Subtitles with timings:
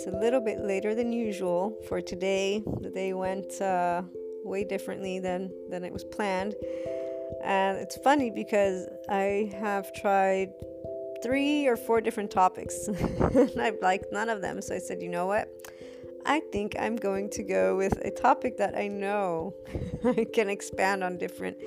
[0.00, 2.62] It's a little bit later than usual for today.
[2.80, 4.00] The day went uh,
[4.42, 6.54] way differently than, than it was planned.
[7.44, 10.54] And it's funny because I have tried
[11.22, 14.62] three or four different topics and I've liked none of them.
[14.62, 15.50] So I said, you know what?
[16.24, 19.52] I think I'm going to go with a topic that I know
[20.06, 21.58] I can expand on different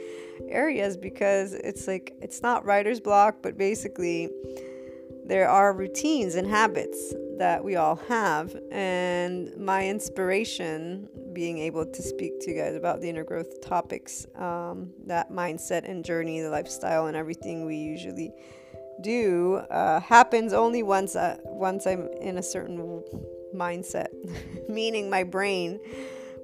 [0.47, 4.27] areas because it's like it's not writer's block, but basically
[5.23, 8.55] there are routines and habits that we all have.
[8.71, 14.25] And my inspiration being able to speak to you guys about the inner growth topics,
[14.35, 18.31] um, that mindset and journey, the lifestyle, and everything we usually
[19.01, 22.77] do uh, happens only once uh, once I'm in a certain
[23.53, 24.07] mindset,
[24.69, 25.81] meaning my brain.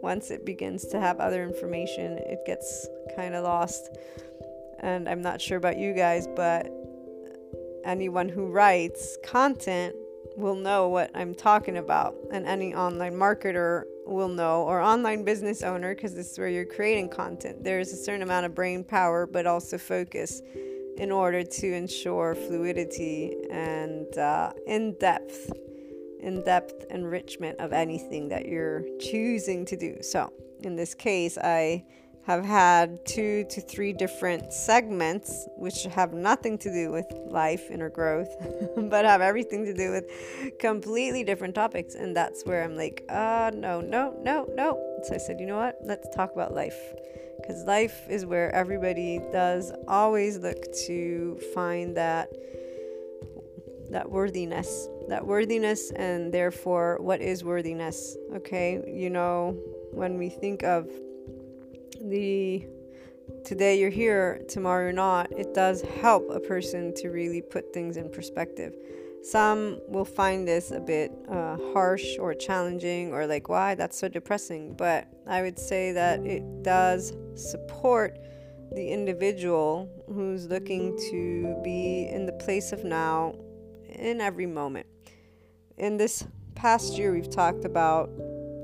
[0.01, 3.97] Once it begins to have other information, it gets kind of lost.
[4.79, 6.69] And I'm not sure about you guys, but
[7.85, 9.95] anyone who writes content
[10.39, 15.61] will know what I'm talking about, and any online marketer will know, or online business
[15.61, 17.63] owner, because this is where you're creating content.
[17.63, 20.41] There's a certain amount of brain power, but also focus
[20.97, 25.51] in order to ensure fluidity and uh, in depth,
[26.21, 29.97] in depth enrichment of anything that you're choosing to do.
[30.01, 31.85] So, in this case, I
[32.25, 37.89] have had two to three different segments which have nothing to do with life, inner
[37.89, 38.29] growth,
[38.77, 40.05] but have everything to do with
[40.59, 41.95] completely different topics.
[41.95, 45.01] And that's where I'm like, uh, no, no, no, no.
[45.03, 45.79] So I said, you know what?
[45.83, 46.77] Let's talk about life.
[47.37, 52.29] Because life is where everybody does always look to find that
[53.89, 59.57] that worthiness that worthiness and therefore what is worthiness okay you know
[59.91, 60.87] when we think of
[62.01, 62.65] the
[63.45, 67.97] today you're here, tomorrow you're not, it does help a person to really put things
[67.97, 68.75] in perspective.
[69.21, 74.07] Some will find this a bit uh, harsh or challenging or like, why, that's so
[74.07, 74.73] depressing.
[74.75, 78.17] But I would say that it does support
[78.71, 83.35] the individual who's looking to be in the place of now
[83.89, 84.87] in every moment.
[85.77, 86.25] In this
[86.55, 88.09] past year, we've talked about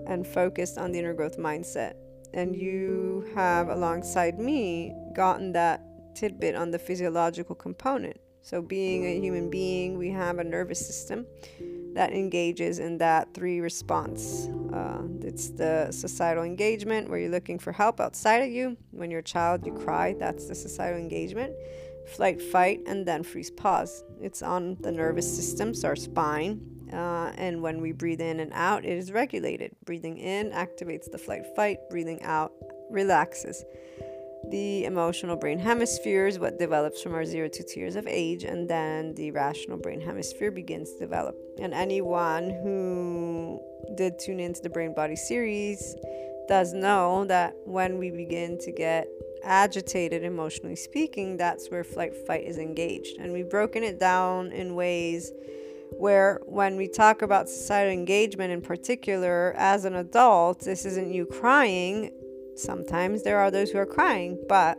[0.08, 1.96] and focused on the inner growth mindset
[2.36, 5.82] and you have, alongside me, gotten that
[6.16, 8.18] tidbit on the physiological component.
[8.42, 11.26] So, being a human being, we have a nervous system
[11.96, 14.50] that engages in that three response.
[14.72, 18.78] Uh, it's the societal engagement, where you're looking for help outside of you.
[18.92, 20.14] When you're a child, you cry.
[20.14, 21.54] That's the societal engagement.
[22.16, 24.04] Flight, fight, and then freeze, pause.
[24.22, 26.62] It's on the nervous system, so our spine,
[26.94, 29.76] uh, and when we breathe in and out, it is regulated.
[29.86, 32.52] Breathing in activates the flight fight, breathing out
[32.90, 33.64] relaxes.
[34.52, 38.44] the emotional brain hemisphere is what develops from our 0 to 2 years of age,
[38.44, 41.36] and then the rational brain hemisphere begins to develop.
[41.60, 43.60] And anyone who
[43.96, 45.96] did tune into the Brain Body series
[46.48, 49.08] does know that when we begin to get
[49.44, 53.18] agitated, emotionally speaking, that's where flight fight is engaged.
[53.20, 55.32] And we've broken it down in ways
[55.92, 61.26] where when we talk about societal engagement in particular as an adult, this isn't you
[61.26, 62.12] crying.
[62.56, 64.78] Sometimes there are those who are crying, but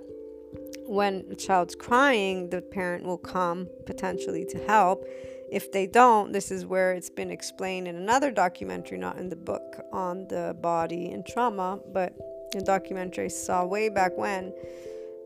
[0.86, 5.04] when a child's crying, the parent will come potentially to help.
[5.50, 9.36] If they don't, this is where it's been explained in another documentary, not in the
[9.36, 12.14] book on the body and trauma, but
[12.54, 14.52] a documentary I saw way back when.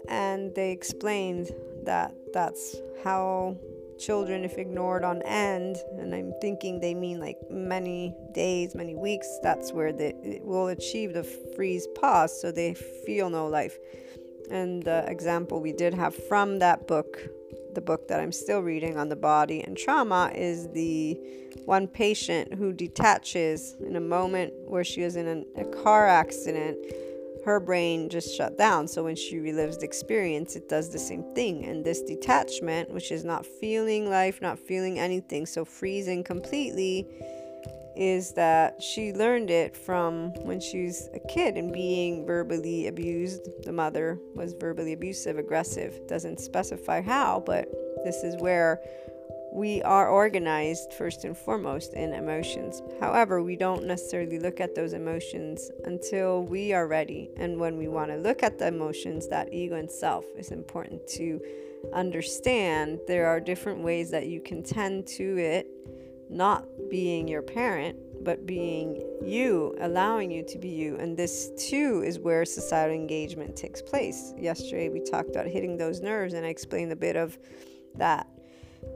[0.08, 1.50] And they explained
[1.84, 3.56] that that's how
[4.00, 9.28] children, if ignored on end, and I'm thinking they mean like many days, many weeks,
[9.42, 13.78] that's where they will achieve the freeze pause so they feel no life.
[14.50, 17.20] And the example we did have from that book,
[17.74, 21.20] the book that I'm still reading on the body and trauma, is the
[21.64, 26.78] one patient who detaches in a moment where she was in an, a car accident
[27.50, 28.86] her brain just shut down.
[28.86, 31.64] So when she relives the experience, it does the same thing.
[31.64, 37.06] And this detachment, which is not feeling life, not feeling anything, so freezing completely,
[37.96, 43.48] is that she learned it from when she was a kid and being verbally abused.
[43.64, 46.06] The mother was verbally abusive, aggressive.
[46.06, 47.68] Doesn't specify how, but
[48.04, 48.80] this is where
[49.52, 52.82] we are organized first and foremost in emotions.
[53.00, 57.30] However, we don't necessarily look at those emotions until we are ready.
[57.36, 61.06] And when we want to look at the emotions, that ego and self is important
[61.08, 61.40] to
[61.92, 63.00] understand.
[63.06, 65.66] There are different ways that you can tend to it,
[66.28, 70.96] not being your parent, but being you, allowing you to be you.
[70.96, 74.32] And this too is where societal engagement takes place.
[74.38, 77.38] Yesterday, we talked about hitting those nerves, and I explained a bit of
[77.96, 78.28] that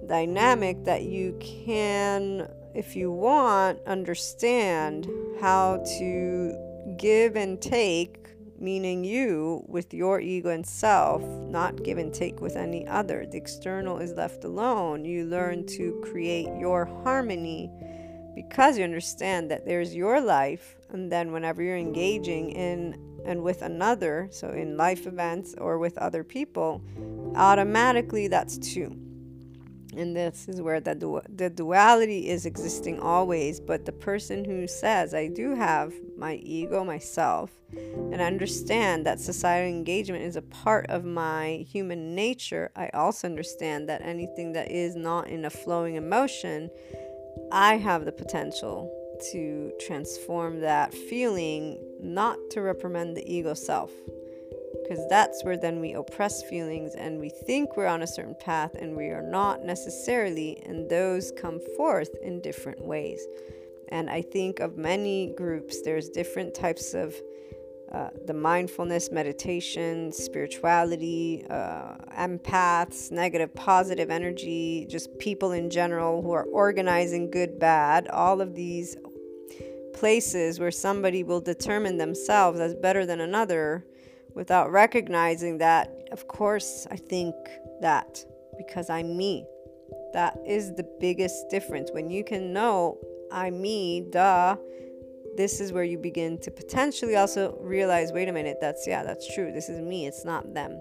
[0.06, 5.08] dynamic that you can, if you want, understand
[5.40, 6.54] how to
[6.98, 8.28] give and take,
[8.58, 13.26] meaning you with your ego and self, not give and take with any other.
[13.26, 15.04] The external is left alone.
[15.04, 17.70] You learn to create your harmony
[18.34, 23.62] because you understand that there's your life, and then whenever you're engaging in and with
[23.62, 26.82] another, so in life events or with other people,
[27.37, 28.94] automatically that's two
[29.99, 34.67] and this is where the, du- the duality is existing always but the person who
[34.67, 40.87] says i do have my ego myself and understand that societal engagement is a part
[40.88, 45.97] of my human nature i also understand that anything that is not in a flowing
[45.97, 46.70] emotion
[47.52, 48.90] i have the potential
[49.32, 53.90] to transform that feeling not to reprimand the ego self
[54.84, 58.75] because that's where then we oppress feelings and we think we're on a certain path
[58.75, 63.26] and we are not necessarily, and those come forth in different ways.
[63.88, 67.14] And I think of many groups, there's different types of
[67.92, 76.32] uh, the mindfulness, meditation, spirituality, uh, empaths, negative, positive energy, just people in general who
[76.32, 78.96] are organizing good, bad, all of these
[79.94, 83.84] places where somebody will determine themselves as better than another
[84.34, 87.34] without recognizing that, of course, I think
[87.81, 88.25] that
[88.56, 89.46] because I'm me.
[90.12, 91.90] That is the biggest difference.
[91.92, 92.99] When you can know
[93.32, 94.56] I'm me, duh,
[95.37, 99.32] this is where you begin to potentially also realize wait a minute, that's, yeah, that's
[99.35, 99.50] true.
[99.52, 100.80] This is me, it's not them.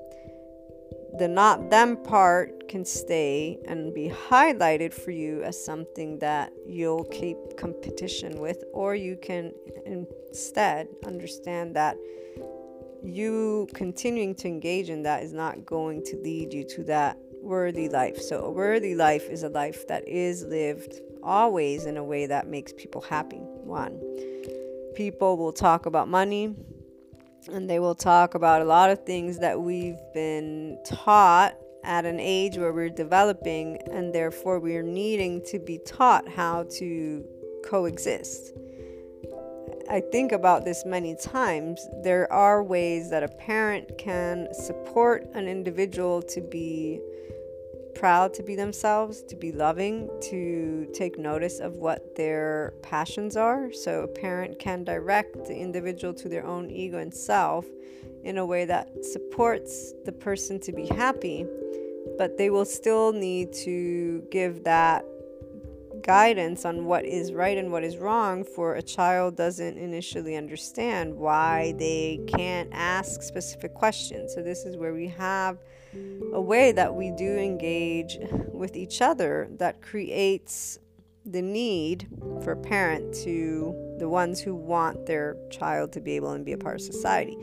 [1.17, 7.05] The not them part can stay and be highlighted for you as something that you'll
[7.05, 9.51] keep competition with, or you can
[9.85, 11.97] instead understand that
[13.03, 17.89] you continuing to engage in that is not going to lead you to that worthy
[17.89, 18.17] life.
[18.17, 22.47] So, a worthy life is a life that is lived always in a way that
[22.47, 23.39] makes people happy.
[23.39, 23.99] One,
[24.95, 26.55] people will talk about money
[27.47, 32.19] and they will talk about a lot of things that we've been taught at an
[32.19, 37.25] age where we're developing, and therefore we're needing to be taught how to
[37.65, 38.53] coexist.
[39.89, 41.87] I think about this many times.
[42.03, 47.01] There are ways that a parent can support an individual to be
[47.93, 53.71] proud to be themselves, to be loving, to take notice of what their passions are.
[53.71, 57.65] So a parent can direct the individual to their own ego and self
[58.23, 61.45] in a way that supports the person to be happy,
[62.17, 65.05] but they will still need to give that
[66.03, 71.15] guidance on what is right and what is wrong for a child doesn't initially understand
[71.15, 74.33] why they can't ask specific questions.
[74.33, 75.57] So, this is where we have
[76.33, 78.17] a way that we do engage
[78.51, 80.79] with each other that creates
[81.25, 82.07] the need
[82.43, 86.53] for a parent to the ones who want their child to be able and be
[86.53, 87.37] a part of society.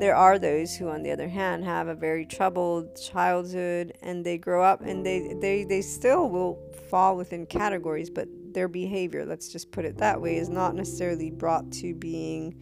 [0.00, 4.38] There are those who, on the other hand, have a very troubled childhood and they
[4.38, 9.50] grow up and they, they, they still will fall within categories, but their behavior, let's
[9.50, 12.58] just put it that way, is not necessarily brought to being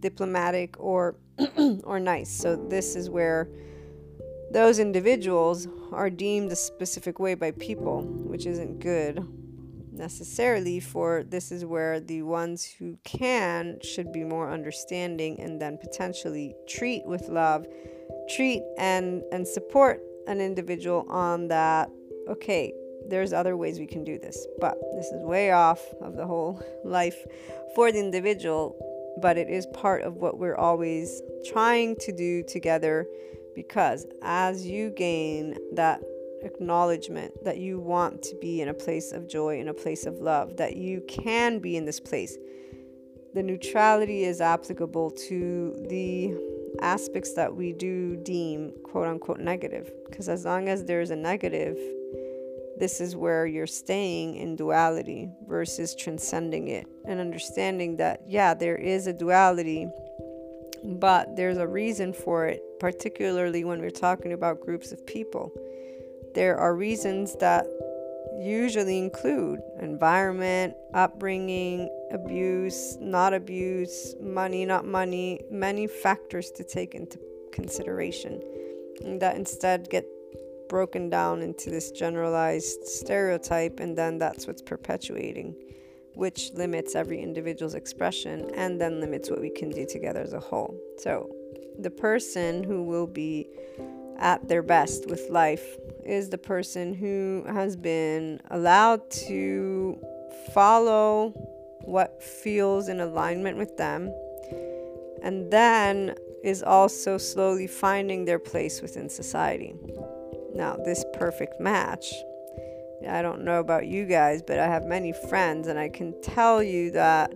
[0.00, 1.16] diplomatic or
[1.84, 2.30] or nice.
[2.30, 3.48] So this is where
[4.50, 9.26] those individuals are deemed a specific way by people, which isn't good
[9.94, 15.78] necessarily for this is where the ones who can should be more understanding and then
[15.78, 17.66] potentially treat with love
[18.28, 21.90] treat and and support an individual on that
[22.28, 22.72] okay
[23.08, 26.62] there's other ways we can do this but this is way off of the whole
[26.84, 27.24] life
[27.74, 28.76] for the individual
[29.20, 33.06] but it is part of what we're always trying to do together
[33.54, 36.00] because as you gain that
[36.44, 40.20] acknowledgement that you want to be in a place of joy, in a place of
[40.20, 42.36] love, that you can be in this place.
[43.34, 46.34] The neutrality is applicable to the
[46.80, 49.90] aspects that we do deem quote unquote negative.
[50.08, 51.76] Because as long as there's a negative,
[52.78, 58.76] this is where you're staying in duality versus transcending it and understanding that, yeah, there
[58.76, 59.88] is a duality,
[60.84, 65.52] but there's a reason for it, particularly when we're talking about groups of people
[66.34, 67.66] there are reasons that
[68.40, 77.18] usually include environment, upbringing, abuse, not abuse, money, not money, many factors to take into
[77.52, 78.40] consideration
[79.02, 80.04] and that instead get
[80.68, 85.54] broken down into this generalized stereotype, and then that's what's perpetuating,
[86.14, 90.40] which limits every individual's expression and then limits what we can do together as a
[90.40, 90.76] whole.
[90.98, 91.30] So,
[91.78, 93.48] the person who will be
[94.18, 95.76] at their best with life
[96.06, 99.98] is the person who has been allowed to
[100.52, 101.30] follow
[101.82, 104.12] what feels in alignment with them
[105.24, 109.74] and then is also slowly finding their place within society.
[110.54, 112.12] Now, this perfect match,
[113.08, 116.62] I don't know about you guys, but I have many friends, and I can tell
[116.62, 117.32] you that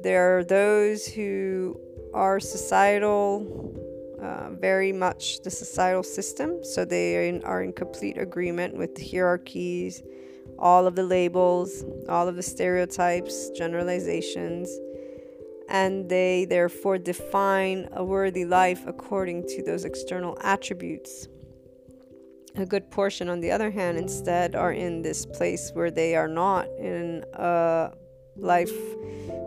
[0.00, 1.78] there are those who
[2.14, 3.42] are societal
[4.22, 6.64] uh, very much the societal system.
[6.64, 10.02] So they are in, are in complete agreement with the hierarchies,
[10.58, 14.70] all of the labels, all of the stereotypes, generalizations,
[15.68, 21.28] and they therefore define a worthy life according to those external attributes.
[22.56, 26.28] A good portion, on the other hand, instead are in this place where they are
[26.28, 27.92] not in a
[28.36, 28.72] life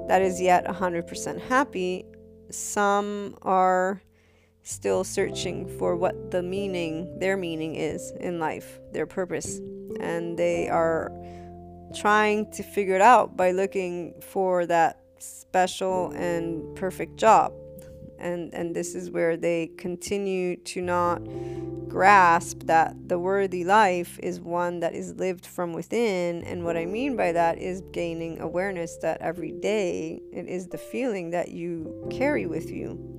[0.08, 2.06] that is yet 100% happy.
[2.50, 4.02] Some are
[4.66, 9.60] still searching for what the meaning, their meaning is in life, their purpose.
[10.00, 11.12] And they are
[11.96, 17.54] trying to figure it out by looking for that special and perfect job.
[18.18, 21.20] And, and this is where they continue to not
[21.88, 26.44] grasp that the worthy life is one that is lived from within.
[26.44, 30.78] And what I mean by that is gaining awareness that every day it is the
[30.78, 33.16] feeling that you carry with you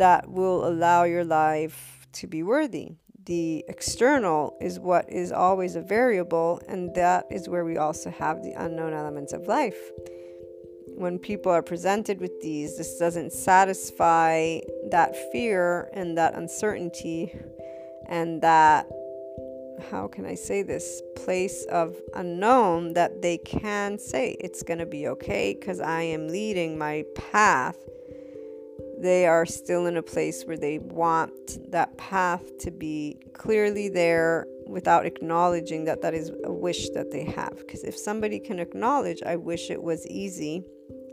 [0.00, 2.94] that will allow your life to be worthy.
[3.26, 8.42] The external is what is always a variable, and that is where we also have
[8.42, 9.78] the unknown elements of life.
[10.86, 17.38] When people are presented with these, this doesn't satisfy that fear and that uncertainty
[18.08, 18.86] and that,
[19.90, 24.86] how can I say this, place of unknown that they can say it's going to
[24.86, 27.76] be okay because I am leading my path
[29.00, 34.46] they are still in a place where they want that path to be clearly there
[34.66, 37.56] without acknowledging that that is a wish that they have.
[37.58, 40.64] Because if somebody can acknowledge, I wish it was easy,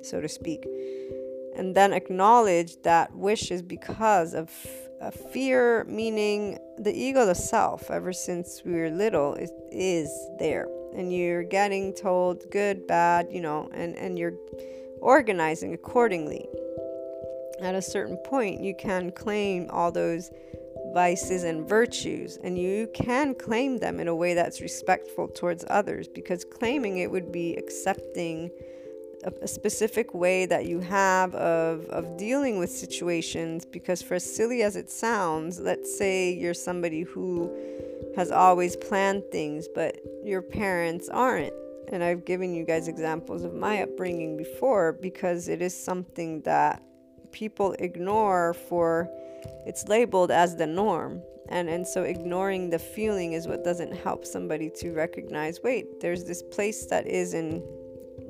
[0.03, 0.65] so to speak,
[1.55, 4.51] and then acknowledge that wish is because of
[4.99, 10.67] a fear, meaning the ego, the self, ever since we were little, is, is there.
[10.95, 14.33] And you're getting told good, bad, you know, and, and you're
[15.01, 16.47] organizing accordingly
[17.61, 20.29] at a certain point, you can claim all those
[20.93, 26.07] vices and virtues, and you can claim them in a way that's respectful towards others
[26.07, 28.49] because claiming it would be accepting
[29.23, 33.65] a, a specific way that you have of, of dealing with situations.
[33.65, 37.51] Because, for as silly as it sounds, let's say you're somebody who
[38.15, 41.53] has always planned things, but your parents aren't
[41.89, 46.81] and I've given you guys examples of my upbringing before because it is something that
[47.37, 49.07] people ignore for
[49.67, 51.21] it's labeled as the norm.
[51.49, 56.25] And and so ignoring the feeling is what doesn't help somebody to recognize wait there's
[56.25, 57.63] this place that is in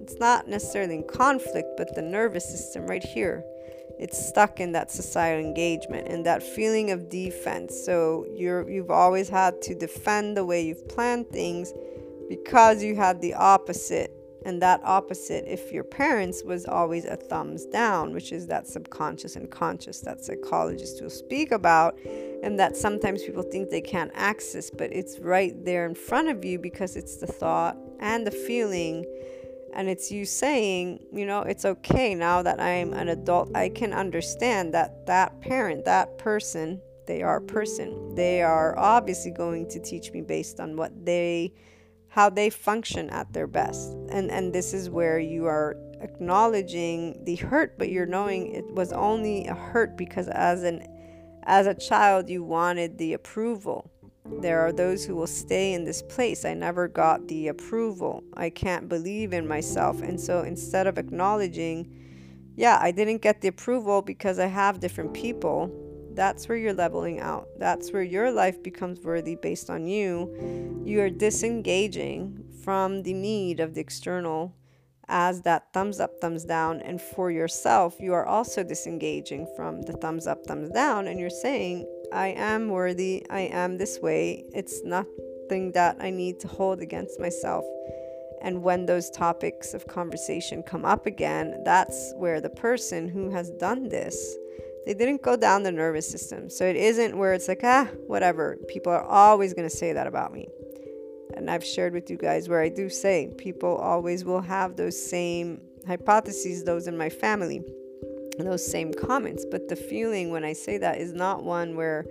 [0.01, 3.43] it's not necessarily in conflict but the nervous system right here.
[3.97, 7.69] It's stuck in that societal engagement and that feeling of defense.
[7.87, 11.73] So you're you've always had to defend the way you've planned things
[12.29, 14.16] because you had the opposite
[14.47, 19.35] and that opposite if your parents was always a thumbs down which is that subconscious
[19.35, 21.99] and conscious that psychologists will speak about
[22.41, 26.45] and that sometimes people think they can't access but it's right there in front of
[26.45, 29.05] you because it's the thought and the feeling
[29.73, 33.53] and it's you saying you know it's okay now that i'm an adult.
[33.53, 38.15] I can understand that that parent that person they are a person.
[38.15, 41.53] They are obviously going to teach me based on what they
[42.17, 43.91] how they function at their best.
[44.09, 48.91] And and this is where you are acknowledging the hurt, but you're knowing it was
[48.91, 50.81] only a hurt because as an
[51.43, 53.91] as a child you wanted the approval.
[54.41, 56.43] There are those who will stay in this place.
[56.43, 58.23] I never got the approval.
[58.33, 60.01] I can't believe in myself.
[60.01, 61.77] And so instead of acknowledging,
[62.55, 65.71] yeah, I didn't get the approval because I have different people
[66.17, 67.47] that's where you're leveling out.
[67.59, 70.81] That's where your life becomes worthy based on you.
[70.83, 74.55] You are disengaging from the need of the external
[75.07, 76.81] as that thumbs up, thumbs down.
[76.81, 81.07] And for yourself, you are also disengaging from the thumbs up, thumbs down.
[81.07, 83.23] And you're saying, I am worthy.
[83.29, 84.43] I am this way.
[84.55, 87.63] It's nothing that I need to hold against myself.
[88.41, 93.51] And when those topics of conversation come up again, that's where the person who has
[93.51, 94.35] done this
[94.87, 96.49] they didn't go down the nervous system.
[96.49, 98.57] So it isn't where it's like, ah, whatever.
[98.69, 100.47] People are always going to say that about me.
[101.35, 104.97] And I've shared with you guys where I do say people always will have those
[104.97, 107.61] same hypotheses, those in my family,
[108.39, 109.45] those same comments.
[109.51, 112.05] But the feeling when I say that is not one where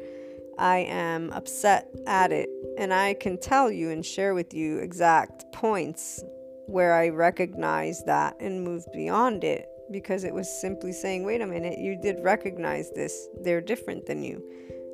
[0.59, 2.51] I am upset at it.
[2.77, 6.23] And I can tell you and share with you exact points
[6.67, 11.47] where I recognize that and move beyond it because it was simply saying, wait a
[11.47, 13.29] minute, you did recognize this.
[13.41, 14.43] They're different than you.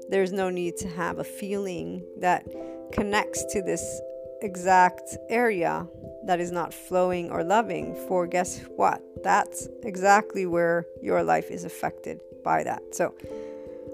[0.08, 2.46] There's no need to have a feeling that
[2.92, 4.00] connects to this
[4.42, 5.86] exact area
[6.26, 7.94] that is not flowing or loving.
[8.08, 9.00] For guess what?
[9.22, 12.82] That's exactly where your life is affected by that.
[12.94, 13.14] So,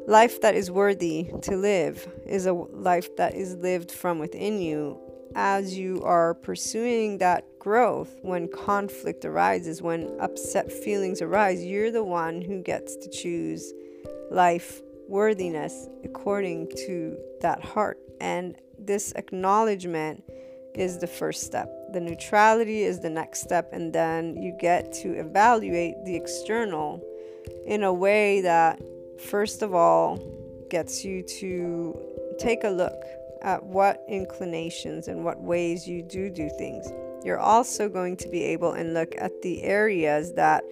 [0.07, 4.99] life that is worthy to live is a life that is lived from within you
[5.39, 12.03] as you are pursuing that growth, when conflict arises, when upset feelings arise, you're the
[12.03, 13.73] one who gets to choose
[14.33, 18.01] life worthiness according to that heart.
[18.21, 20.25] And this acknowledgement
[20.75, 21.71] is the first step.
[21.93, 23.73] The neutrality is the next step.
[23.73, 27.01] And then you get to evaluate the external
[27.65, 28.83] in a way that,
[29.21, 30.19] first of all,
[30.69, 31.97] gets you to
[32.41, 33.01] take a look
[33.43, 36.91] at what inclinations and what ways you do do things.
[37.25, 40.65] You're also going to be able and look at the areas that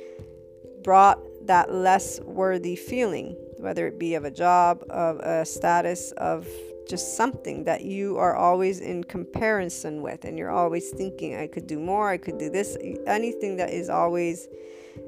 [0.83, 6.47] brought that less worthy feeling, whether it be of a job, of a status, of
[6.89, 11.67] just something that you are always in comparison with, and you're always thinking, I could
[11.67, 12.77] do more, I could do this,
[13.07, 14.49] anything that is always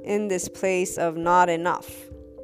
[0.02, 1.88] in this place of not enough.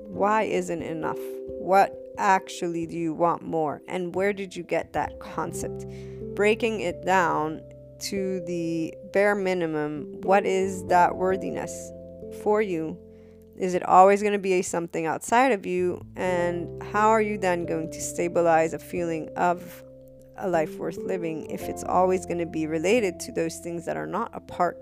[0.07, 1.19] Why isn't enough?
[1.59, 3.83] What actually do you want more?
[3.89, 5.87] And where did you get that concept?
[6.35, 7.61] Breaking it down
[8.01, 11.93] to the bare minimum, what is that worthiness
[12.43, 12.99] for you?
[13.57, 16.05] Is it always going to be a something outside of you?
[16.17, 19.85] And how are you then going to stabilize a feeling of
[20.37, 23.97] a life worth living if it's always going to be related to those things that
[23.97, 24.77] are not a part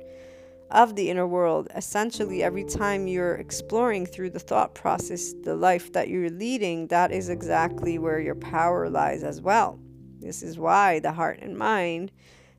[0.73, 1.69] of the inner world.
[1.77, 7.13] Essentially, every time you're exploring through the thought process, the life that you're leading, that
[7.13, 9.79] is exactly where your power lies as well.
[10.19, 12.11] This is why the heart and mind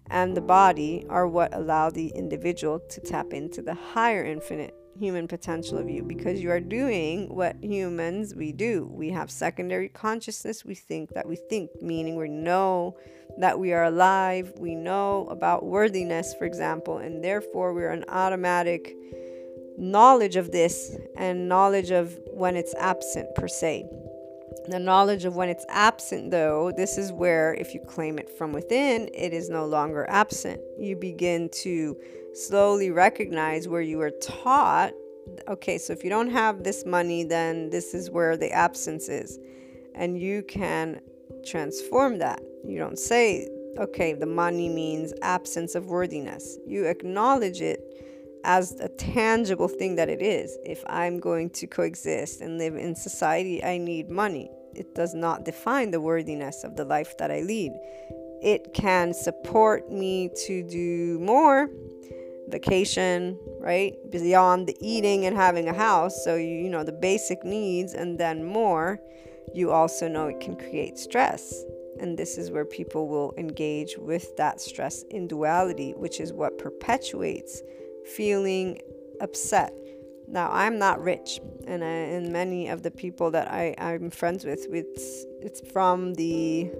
[0.09, 5.27] and the body are what allow the individual to tap into the higher infinite human
[5.27, 8.89] potential of you because you are doing what humans we do.
[8.91, 10.63] We have secondary consciousness.
[10.63, 12.97] We think that we think, meaning we know
[13.39, 14.53] that we are alive.
[14.57, 18.95] We know about worthiness, for example, and therefore we're an automatic
[19.77, 23.89] knowledge of this and knowledge of when it's absent, per se.
[24.67, 28.53] The knowledge of when it's absent, though, this is where if you claim it from
[28.53, 30.61] within, it is no longer absent.
[30.79, 31.97] You begin to
[32.33, 34.93] slowly recognize where you were taught
[35.47, 39.39] okay, so if you don't have this money, then this is where the absence is.
[39.95, 40.99] And you can
[41.45, 42.41] transform that.
[42.65, 43.47] You don't say
[43.79, 46.59] okay, the money means absence of worthiness.
[46.67, 47.81] You acknowledge it
[48.43, 50.55] as a tangible thing that it is.
[50.63, 54.51] If I'm going to coexist and live in society, I need money.
[54.75, 57.71] It does not define the worthiness of the life that I lead.
[58.43, 61.67] It can support me to do more
[62.47, 63.93] vacation, right?
[64.09, 66.23] Beyond the eating and having a house.
[66.23, 68.99] So, you, you know, the basic needs and then more.
[69.53, 71.63] You also know it can create stress.
[71.99, 76.57] And this is where people will engage with that stress in duality, which is what
[76.57, 77.61] perpetuates
[78.15, 78.79] feeling
[79.21, 79.73] upset.
[80.27, 84.45] Now, I'm not rich, and, I, and many of the people that I, I'm friends
[84.45, 86.71] with, it's, it's from the,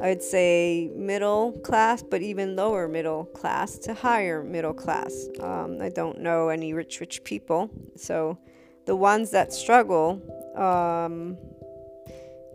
[0.00, 5.28] I'd say, middle class, but even lower middle class to higher middle class.
[5.40, 7.70] Um, I don't know any rich, rich people.
[7.96, 8.38] So
[8.86, 10.22] the ones that struggle,
[10.56, 11.36] um,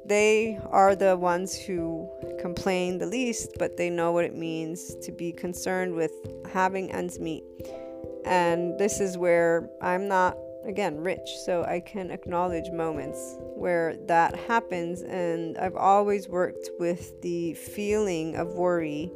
[0.06, 5.12] they are the ones who complain the least, but they know what it means to
[5.12, 6.12] be concerned with
[6.52, 7.44] having ends meet.
[8.26, 14.36] And this is where I'm not, again, rich, so I can acknowledge moments where that
[14.36, 15.02] happens.
[15.02, 19.12] And I've always worked with the feeling of worry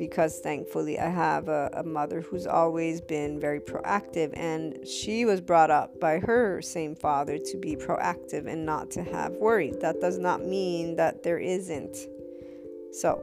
[0.00, 5.42] because thankfully I have a, a, mother who's always been very proactive, and she was
[5.42, 9.74] brought up by her same father to be proactive and not to have worry.
[9.82, 11.98] That does not mean that there isn't.
[12.92, 13.22] So,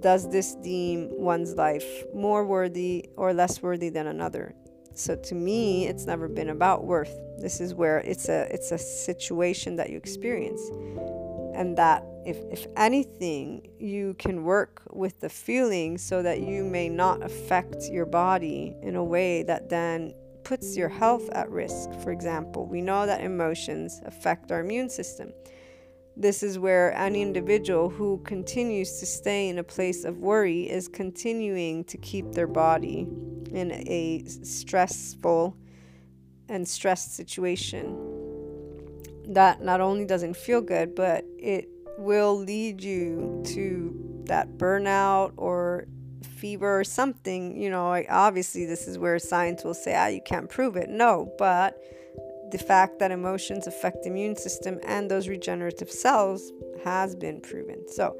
[0.00, 4.56] does this deem one's life more worthy or less worthy than another?
[4.98, 7.16] So to me, it's never been about worth.
[7.38, 10.60] This is where it's a it's a situation that you experience
[11.58, 16.88] and that if, if anything, you can work with the feeling so that you may
[16.88, 21.90] not affect your body in a way that then puts your health at risk.
[22.02, 25.32] For example, we know that emotions affect our immune system.
[26.20, 30.88] This is where any individual who continues to stay in a place of worry is
[30.88, 33.06] continuing to keep their body
[33.52, 35.56] in a stressful
[36.48, 37.96] and stressed situation
[39.28, 45.86] that not only doesn't feel good, but it will lead you to that burnout or
[46.36, 47.56] fever or something.
[47.56, 50.88] You know, obviously, this is where science will say, ah, you can't prove it.
[50.88, 51.80] No, but
[52.50, 56.52] the fact that emotions affect the immune system and those regenerative cells
[56.84, 57.88] has been proven.
[57.88, 58.16] So,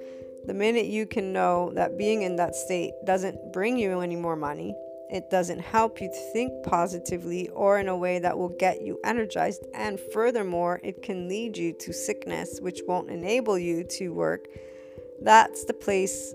[0.46, 4.36] the minute you can know that being in that state doesn't bring you any more
[4.36, 4.74] money,
[5.10, 8.98] it doesn't help you to think positively or in a way that will get you
[9.04, 9.64] energized.
[9.74, 14.48] And furthermore, it can lead you to sickness, which won't enable you to work.
[15.20, 16.34] That's the place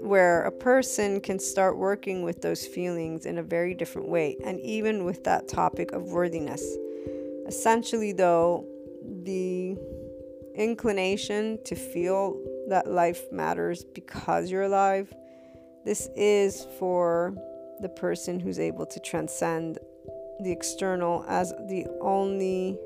[0.00, 4.58] where a person can start working with those feelings in a very different way, and
[4.60, 6.62] even with that topic of worthiness.
[7.50, 8.64] Essentially, though,
[9.24, 9.76] the
[10.54, 15.12] inclination to feel that life matters because you're alive,
[15.84, 17.34] this is for
[17.80, 19.80] the person who's able to transcend
[20.44, 22.78] the external as the only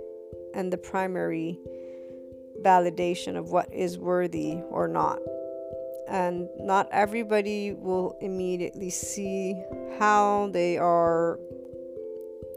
[0.55, 1.59] and the primary
[2.63, 5.19] validation of what is worthy or not.
[6.09, 9.63] And not everybody will immediately see
[9.99, 11.39] how they are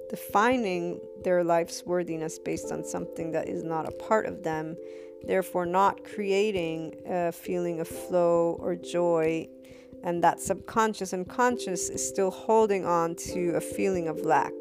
[0.10, 4.76] defining their life's worthiness based on something that is not a part of them,
[5.26, 9.48] therefore, not creating a feeling of flow or joy
[10.04, 14.54] and that subconscious and conscious is still holding on to a feeling of lack.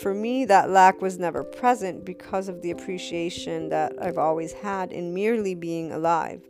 [0.00, 4.92] For me, that lack was never present because of the appreciation that I've always had
[4.92, 6.42] in merely being alive.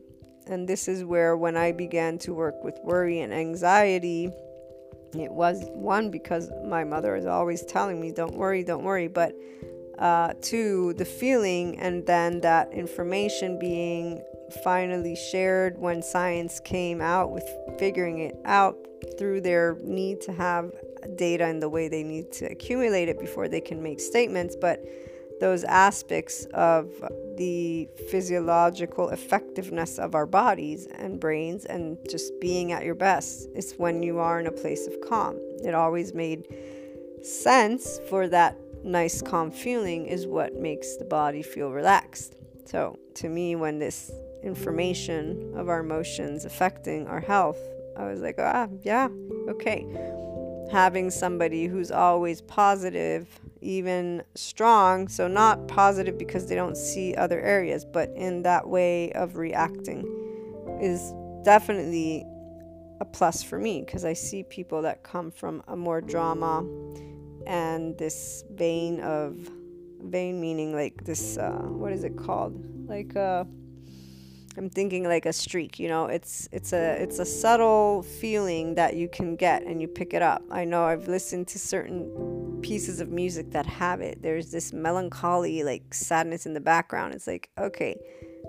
[0.47, 4.31] And this is where, when I began to work with worry and anxiety,
[5.15, 9.09] it was one because my mother is always telling me, don't worry, don't worry.
[9.09, 9.35] But
[9.99, 14.23] uh, two, the feeling and then that information being
[14.65, 17.45] finally shared when science came out with
[17.79, 18.77] figuring it out
[19.19, 20.73] through their need to have
[21.17, 24.57] data in the way they need to accumulate it before they can make statements.
[24.57, 24.81] But
[25.43, 26.89] those aspects of
[27.37, 33.75] the physiological effectiveness of our bodies and brains and just being at your best is
[33.77, 35.37] when you are in a place of calm.
[35.65, 36.47] It always made
[37.25, 42.37] sense for that nice, calm feeling is what makes the body feel relaxed.
[42.65, 44.13] So, to me, when this
[44.45, 47.59] information of our emotions affecting our health,
[47.97, 49.09] I was like, ah, yeah,
[49.49, 49.85] okay.
[50.71, 53.27] Having somebody who's always positive,
[53.63, 59.13] even strong, so not positive because they don't see other areas, but in that way
[59.13, 60.07] of reacting
[60.81, 61.13] is
[61.45, 62.25] definitely
[63.01, 66.65] a plus for me because I see people that come from a more drama
[67.47, 69.37] and this vein of
[70.05, 72.65] vein meaning like this uh, what is it called?
[72.89, 73.45] Like uh
[74.57, 78.97] I'm thinking like a streak, you know, it's it's a it's a subtle feeling that
[78.97, 80.43] you can get and you pick it up.
[80.51, 84.23] I know I've listened to certain pieces of music that have it.
[84.23, 87.15] There's this melancholy like sadness in the background.
[87.15, 87.97] It's like, okay,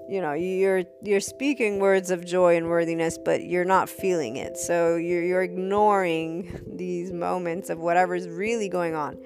[0.09, 4.57] you know, you're you're speaking words of joy and worthiness, but you're not feeling it.
[4.57, 9.17] So you're you're ignoring these moments of whatever's really going on.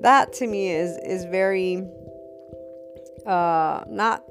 [0.00, 1.82] That to me is is very
[3.26, 4.22] uh not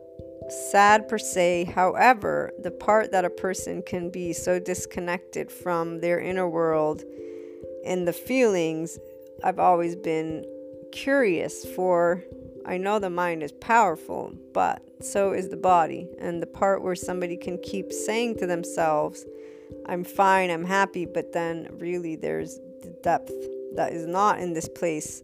[0.49, 1.65] sad per se.
[1.65, 7.03] However, the part that a person can be so disconnected from their inner world
[7.85, 8.99] and the feelings,
[9.43, 10.45] I've always been
[10.91, 12.23] curious for.
[12.65, 16.07] I know the mind is powerful, but so is the body.
[16.19, 19.25] And the part where somebody can keep saying to themselves,
[19.87, 23.33] I'm fine, I'm happy, but then really there's the depth
[23.75, 25.21] that is not in this place.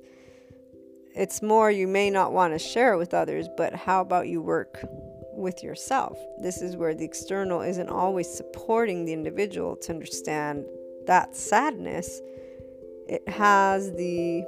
[1.15, 4.84] It's more you may not want to share with others, but how about you work
[5.33, 6.17] with yourself.
[6.39, 10.65] This is where the external isn't always supporting the individual to understand
[11.07, 12.21] that sadness.
[13.07, 14.45] It has the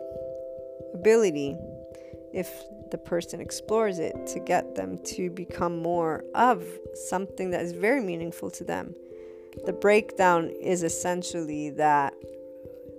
[0.94, 1.58] ability,
[2.34, 2.50] if
[2.92, 6.64] the person explores it, to get them to become more of
[7.10, 8.96] something that is very meaningful to them.
[9.66, 12.14] The breakdown is essentially that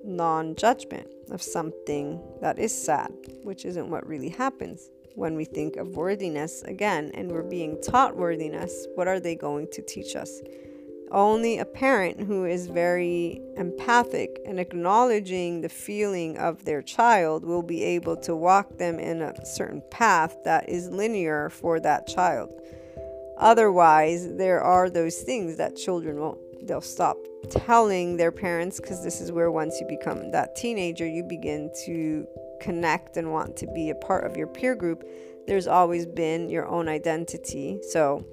[0.04, 5.76] non judgment of something that is sad, which isn't what really happens when we think
[5.76, 10.40] of worthiness again and we're being taught worthiness, what are they going to teach us?
[11.10, 17.62] Only a parent who is very empathic and acknowledging the feeling of their child will
[17.62, 22.52] be able to walk them in a certain path that is linear for that child.
[23.36, 27.16] Otherwise, there are those things that children won't, they'll stop
[27.50, 32.26] telling their parents because this is where once you become that teenager, you begin to
[32.64, 35.06] connect and want to be a part of your peer group,
[35.46, 37.78] there's always been your own identity.
[37.90, 38.24] So,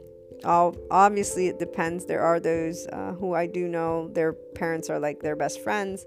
[0.46, 2.06] all, obviously, it depends.
[2.06, 6.06] There are those uh, who I do know their parents are like their best friends,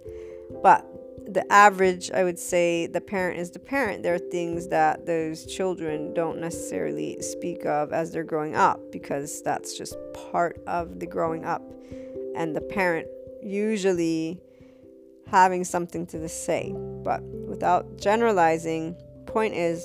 [0.62, 0.84] but
[1.26, 4.02] the average, I would say, the parent is the parent.
[4.02, 9.42] There are things that those children don't necessarily speak of as they're growing up because
[9.42, 9.96] that's just
[10.32, 11.62] part of the growing up.
[12.36, 13.06] And the parent
[13.42, 14.40] usually
[15.34, 16.72] having something to say.
[17.02, 18.94] But without generalizing,
[19.26, 19.84] point is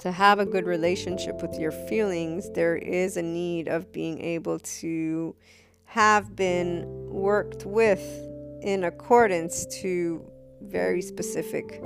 [0.00, 4.58] to have a good relationship with your feelings, there is a need of being able
[4.58, 5.34] to
[5.86, 8.04] have been worked with
[8.60, 10.22] in accordance to
[10.60, 11.80] very specific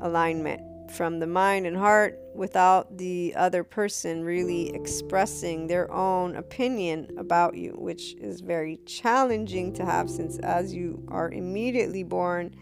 [0.00, 7.08] alignment from the mind and heart without the other person really expressing their own opinion
[7.18, 12.54] about you, which is very challenging to have since as you are immediately born,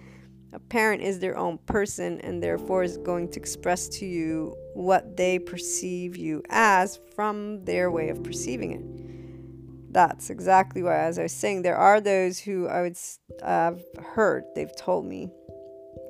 [0.52, 5.16] a parent is their own person and therefore is going to express to you what
[5.16, 9.92] they perceive you as from their way of perceiving it.
[9.92, 12.98] That's exactly why, as I was saying, there are those who I would
[13.42, 13.82] have
[14.14, 15.30] heard, they've told me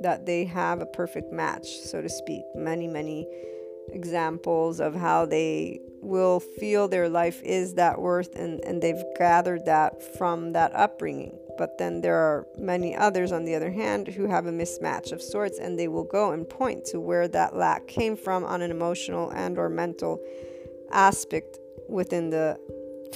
[0.02, 2.42] that they have a perfect match, so to speak.
[2.54, 3.26] Many, many
[3.88, 9.64] examples of how they will feel their life is that worth and, and they've gathered
[9.66, 11.36] that from that upbringing.
[11.58, 15.20] But then there are many others, on the other hand, who have a mismatch of
[15.20, 18.70] sorts and they will go and point to where that lack came from on an
[18.70, 20.22] emotional and or mental
[20.90, 22.58] aspect within the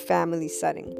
[0.06, 0.94] family setting.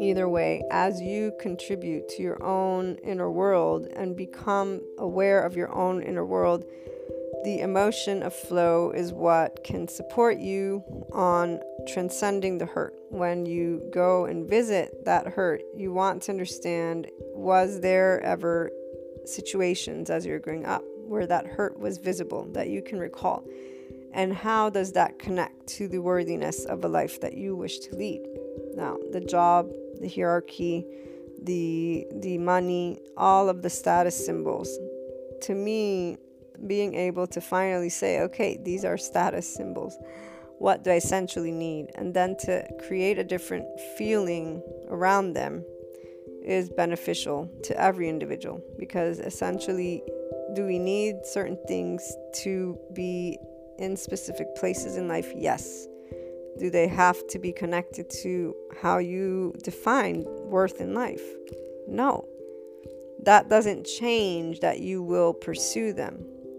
[0.00, 5.72] Either way, as you contribute to your own inner world and become aware of your
[5.74, 6.64] own inner world,
[7.44, 12.94] the emotion of flow is what can support you on transcending the hurt.
[13.08, 18.70] When you go and visit that hurt, you want to understand was there ever
[19.24, 23.44] situations as you're growing up where that hurt was visible that you can recall?
[24.12, 27.94] And how does that connect to the worthiness of a life that you wish to
[27.94, 28.20] lead?
[28.74, 30.86] Now, the job the hierarchy,
[31.42, 34.78] the the money, all of the status symbols.
[35.42, 36.16] To me,
[36.66, 39.96] being able to finally say, okay, these are status symbols.
[40.58, 41.90] What do I essentially need?
[41.94, 45.64] And then to create a different feeling around them
[46.44, 50.02] is beneficial to every individual because essentially,
[50.54, 53.38] do we need certain things to be
[53.78, 55.32] in specific places in life?
[55.34, 55.86] Yes.
[56.60, 61.22] Do they have to be connected to how you define worth in life?
[61.88, 62.28] No.
[63.22, 66.16] That doesn't change that you will pursue them.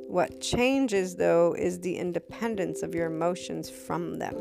[0.08, 4.36] What changes, though, is the independence of your emotions from them.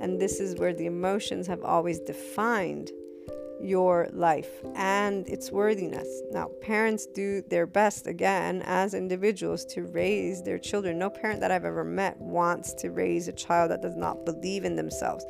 [0.00, 2.92] And this is where the emotions have always defined
[3.64, 6.22] your life and its worthiness.
[6.30, 10.98] Now, parents do their best again as individuals to raise their children.
[10.98, 14.64] No parent that I've ever met wants to raise a child that does not believe
[14.64, 15.24] in themselves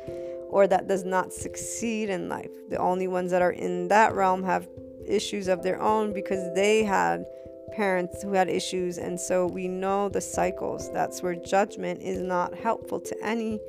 [0.49, 2.51] or that does not succeed in life.
[2.69, 4.67] The only ones that are in that realm have
[5.05, 7.25] issues of their own because they had
[7.71, 8.97] parents who had issues.
[8.97, 10.91] And so we know the cycles.
[10.91, 13.59] That's where judgment is not helpful to any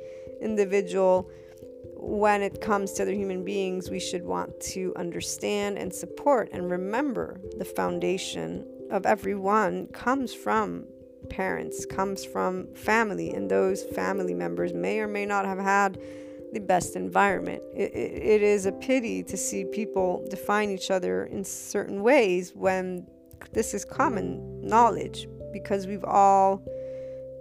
[0.41, 1.29] individual.
[2.09, 6.71] When it comes to other human beings, we should want to understand and support and
[6.71, 10.85] remember the foundation of everyone comes from
[11.29, 15.99] parents, comes from family, and those family members may or may not have had
[16.53, 17.61] the best environment.
[17.75, 22.53] It, it, it is a pity to see people define each other in certain ways
[22.55, 23.05] when
[23.51, 26.63] this is common knowledge because we've all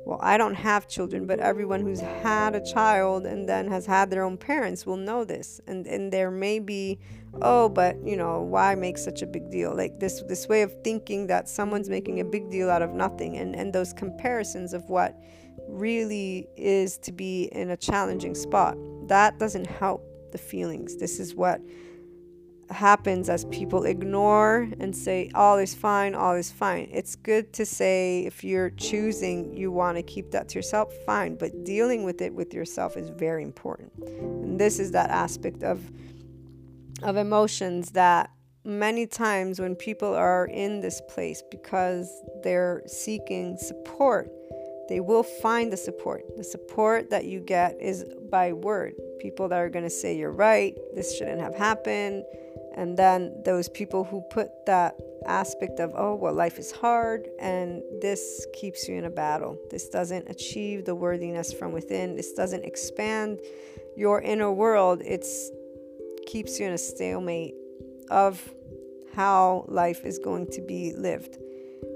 [0.07, 4.09] well, I don't have children, but everyone who's had a child and then has had
[4.09, 5.61] their own parents will know this.
[5.67, 7.01] And and there may be,
[7.43, 9.75] oh, but you know, why make such a big deal?
[9.77, 13.37] Like this this way of thinking that someone's making a big deal out of nothing
[13.37, 15.19] and, and those comparisons of what
[15.67, 18.79] really is to be in a challenging spot.
[19.09, 20.99] That doesn't help the feelings.
[20.99, 21.61] This is what
[22.71, 26.89] happens as people ignore and say all is fine all is fine.
[26.93, 31.37] It's good to say if you're choosing you want to keep that to yourself fine
[31.37, 33.93] but dealing with it with yourself is very important.
[33.99, 35.81] And this is that aspect of
[37.03, 38.31] of emotions that
[38.65, 42.11] many times when people are in this place because
[42.43, 44.29] they're seeking support
[44.89, 46.37] they will find the support.
[46.37, 48.95] The support that you get is by word.
[49.19, 52.25] People that are going to say, You're right, this shouldn't have happened.
[52.75, 54.97] And then those people who put that
[55.27, 59.59] aspect of, Oh, well, life is hard and this keeps you in a battle.
[59.71, 63.41] This doesn't achieve the worthiness from within, this doesn't expand
[63.97, 65.01] your inner world.
[65.03, 65.27] It
[66.27, 67.55] keeps you in a stalemate
[68.11, 68.53] of
[69.15, 71.39] how life is going to be lived.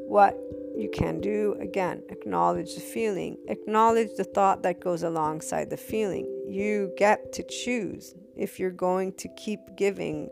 [0.09, 0.37] What
[0.81, 1.57] you can do.
[1.61, 3.37] Again acknowledge the feeling.
[3.49, 6.27] Acknowledge the thought that goes alongside the feeling.
[6.49, 10.31] You get to choose if you're going to keep giving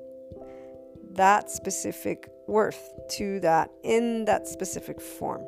[1.13, 5.43] that specific worth to that in that specific form.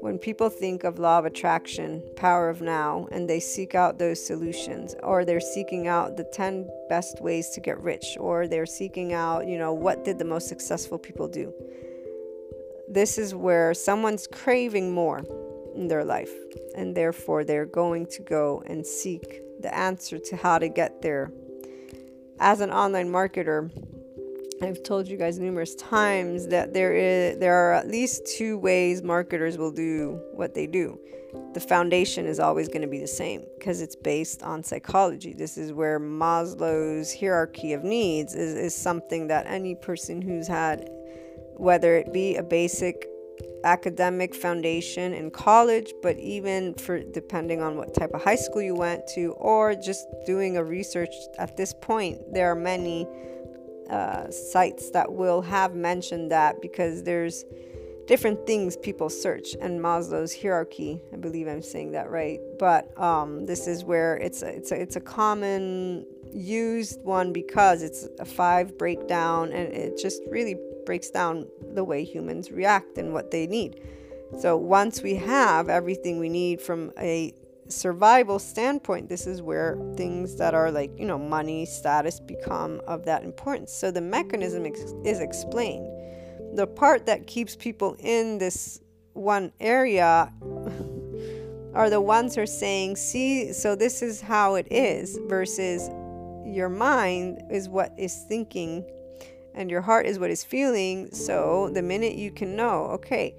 [0.00, 4.24] When people think of law of attraction power of now and they seek out those
[4.24, 9.12] solutions or they're seeking out the 10 best ways to get rich or they're seeking
[9.12, 11.52] out you know what did the most successful people do
[12.90, 15.24] this is where someone's craving more
[15.76, 16.32] in their life,
[16.76, 21.30] and therefore they're going to go and seek the answer to how to get there.
[22.40, 23.70] As an online marketer,
[24.62, 29.02] I've told you guys numerous times that there is there are at least two ways
[29.02, 30.98] marketers will do what they do.
[31.54, 35.32] The foundation is always going to be the same because it's based on psychology.
[35.32, 40.90] This is where Maslow's hierarchy of needs is, is something that any person who's had
[41.60, 43.06] whether it be a basic
[43.64, 48.74] academic foundation in college, but even for depending on what type of high school you
[48.74, 53.06] went to, or just doing a research at this point, there are many
[53.90, 57.44] uh, sites that will have mentioned that because there's
[58.06, 61.02] different things people search and Maslow's hierarchy.
[61.12, 64.80] I believe I'm saying that right, but um, this is where it's a, it's a,
[64.80, 70.56] it's a common used one because it's a five breakdown and it just really
[70.90, 73.80] breaks down the way humans react and what they need.
[74.40, 77.32] So once we have everything we need from a
[77.68, 83.04] survival standpoint, this is where things that are like, you know, money, status become of
[83.04, 83.72] that importance.
[83.72, 85.86] So the mechanism ex- is explained.
[86.56, 88.80] The part that keeps people in this
[89.12, 90.32] one area
[91.72, 95.88] are the ones who are saying, see, so this is how it is, versus
[96.44, 98.84] your mind is what is thinking
[99.60, 101.12] and your heart is what is feeling.
[101.12, 103.34] So the minute you can know, okay,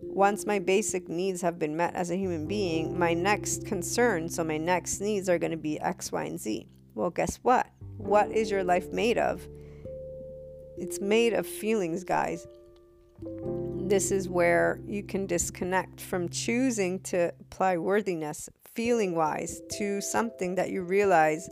[0.00, 4.42] once my basic needs have been met as a human being, my next concern, so
[4.42, 6.66] my next needs are going to be X, Y, and Z.
[6.94, 7.66] Well, guess what?
[7.98, 9.46] What is your life made of?
[10.78, 12.46] It's made of feelings, guys.
[13.76, 20.54] This is where you can disconnect from choosing to apply worthiness, feeling wise, to something
[20.54, 21.50] that you realize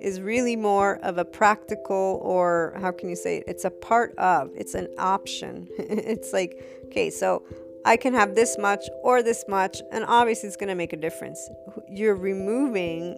[0.00, 3.44] is really more of a practical or how can you say it?
[3.46, 5.68] It's a part of, it's an option.
[5.78, 7.44] it's like, okay, so
[7.84, 10.96] I can have this much or this much, and obviously it's going to make a
[10.96, 11.48] difference.
[11.88, 13.16] You're removing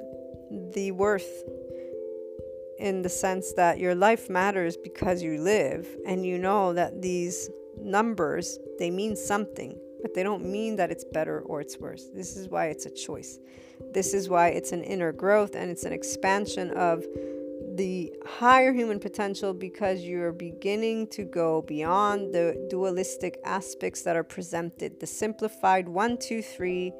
[0.74, 1.44] the worth
[2.78, 7.48] in the sense that your life matters because you live and you know that these
[7.80, 12.36] numbers they mean something but they don't mean that it's better or it's worse this
[12.36, 13.38] is why it's a choice
[13.94, 17.05] this is why it's an inner growth and it's an expansion of
[17.76, 24.24] the higher human potential because you're beginning to go beyond the dualistic aspects that are
[24.24, 25.00] presented.
[25.00, 26.92] The simplified one, two, three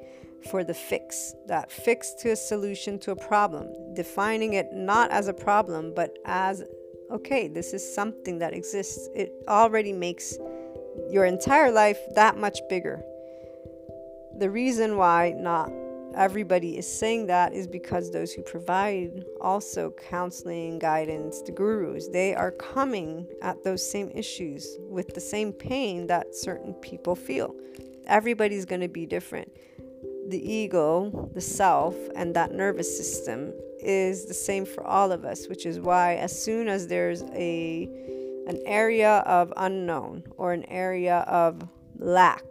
[0.50, 5.28] for the fix, that fix to a solution to a problem, defining it not as
[5.28, 6.64] a problem, but as
[7.11, 9.11] okay, this is something that exists.
[9.14, 10.38] It already makes
[11.11, 13.03] your entire life that much bigger.
[14.38, 15.70] The reason why not
[16.14, 22.34] everybody is saying that is because those who provide also counseling, guidance, the gurus, they
[22.34, 27.55] are coming at those same issues with the same pain that certain people feel.
[28.07, 29.51] Everybody's going to be different.
[30.28, 35.49] The ego, the self, and that nervous system is the same for all of us,
[35.49, 37.88] which is why as soon as there's a
[38.47, 41.62] an area of unknown or an area of
[41.99, 42.45] lack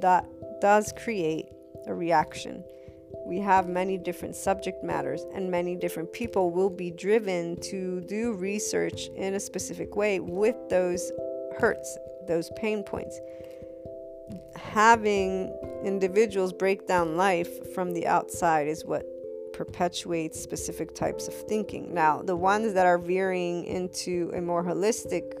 [0.00, 0.26] that
[0.60, 1.46] does create
[1.86, 2.62] a reaction
[3.30, 8.32] we have many different subject matters, and many different people will be driven to do
[8.32, 11.12] research in a specific way with those
[11.58, 13.20] hurts, those pain points.
[14.56, 19.04] Having individuals break down life from the outside is what
[19.60, 21.92] perpetuates specific types of thinking.
[21.92, 25.34] Now, the ones that are veering into a more holistic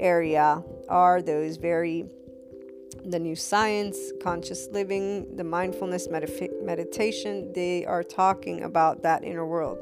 [0.00, 2.06] area are those very
[3.04, 9.78] the new science, conscious living, the mindfulness meditation, they are talking about that inner world.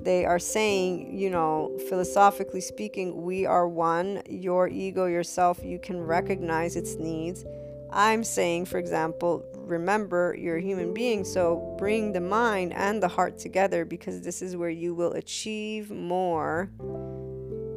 [0.00, 4.22] They are saying, you know, philosophically speaking, we are one.
[4.28, 7.44] Your ego, yourself, you can recognize its needs.
[7.92, 13.08] I'm saying, for example, remember you're a human being, so bring the mind and the
[13.08, 16.70] heart together because this is where you will achieve more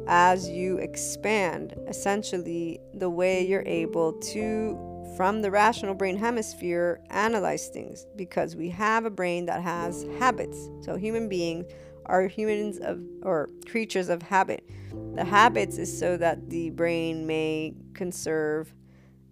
[0.06, 1.74] as you expand.
[1.88, 4.78] Essentially the way you're able to
[5.16, 10.68] from the rational brain hemisphere analyze things because we have a brain that has habits.
[10.82, 11.66] So human beings
[12.06, 14.68] are humans of or creatures of habit.
[15.14, 18.72] The habits is so that the brain may conserve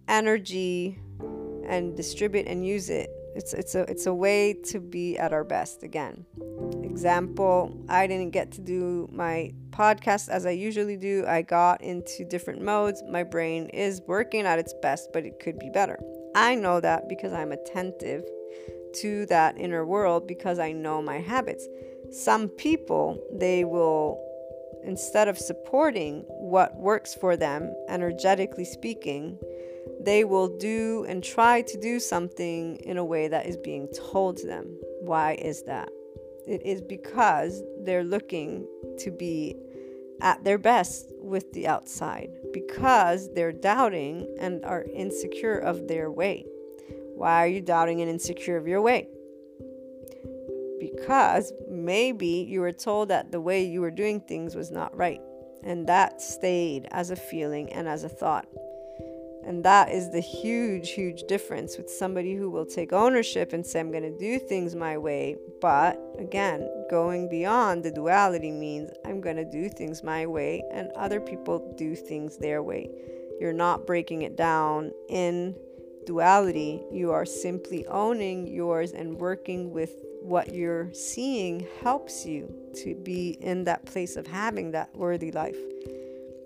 [0.07, 0.99] energy
[1.67, 5.43] and distribute and use it it's it's a it's a way to be at our
[5.43, 6.25] best again
[6.97, 11.25] example, I didn't get to do my podcast as I usually do.
[11.27, 13.03] I got into different modes.
[13.07, 15.99] My brain is working at its best, but it could be better.
[16.35, 18.23] I know that because I'm attentive
[19.01, 21.67] to that inner world because I know my habits.
[22.11, 24.19] Some people, they will,
[24.83, 29.37] instead of supporting what works for them, energetically speaking,
[29.99, 34.37] they will do and try to do something in a way that is being told
[34.37, 34.65] to them.
[35.01, 35.89] Why is that?
[36.47, 38.65] it is because they're looking
[38.99, 39.55] to be
[40.21, 46.45] at their best with the outside, because they're doubting and are insecure of their way.
[47.13, 49.09] Why are you doubting and insecure of your way?
[50.79, 55.21] Because maybe you were told that the way you were doing things was not right,
[55.63, 58.47] and that stayed as a feeling and as a thought.
[59.47, 63.79] And that is the huge, huge difference with somebody who will take ownership and say,
[63.79, 65.37] I'm going to do things my way.
[65.61, 70.91] But again, going beyond the duality means I'm going to do things my way and
[70.97, 72.89] other people do things their way.
[73.39, 75.55] You're not breaking it down in
[76.05, 76.83] duality.
[76.91, 83.37] You are simply owning yours and working with what you're seeing helps you to be
[83.39, 85.55] in that place of having that worthy life.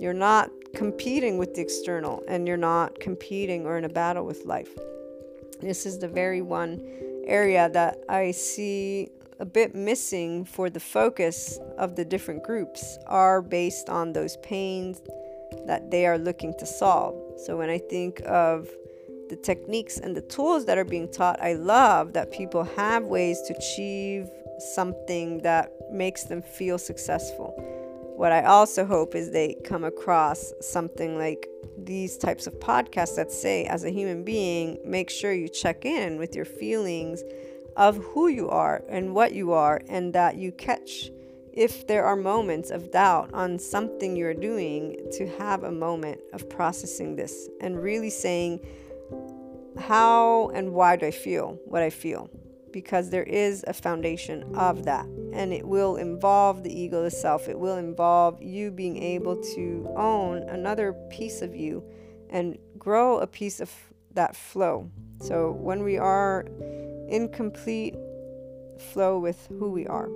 [0.01, 4.45] You're not competing with the external and you're not competing or in a battle with
[4.45, 4.75] life.
[5.61, 6.81] This is the very one
[7.27, 13.43] area that I see a bit missing for the focus of the different groups are
[13.43, 15.03] based on those pains
[15.67, 17.15] that they are looking to solve.
[17.45, 18.71] So when I think of
[19.29, 23.39] the techniques and the tools that are being taught, I love that people have ways
[23.43, 24.31] to achieve
[24.73, 27.70] something that makes them feel successful
[28.21, 33.31] what I also hope is they come across something like these types of podcasts that
[33.31, 37.23] say, as a human being, make sure you check in with your feelings
[37.77, 41.09] of who you are and what you are, and that you catch
[41.51, 46.47] if there are moments of doubt on something you're doing, to have a moment of
[46.47, 48.59] processing this and really saying,
[49.79, 52.29] How and why do I feel what I feel?
[52.71, 55.05] Because there is a foundation of that.
[55.33, 57.47] And it will involve the ego, the self.
[57.47, 61.83] It will involve you being able to own another piece of you
[62.29, 63.71] and grow a piece of
[64.13, 64.89] that flow.
[65.21, 66.45] So when we are
[67.09, 67.95] in complete
[68.91, 70.09] flow with who we are,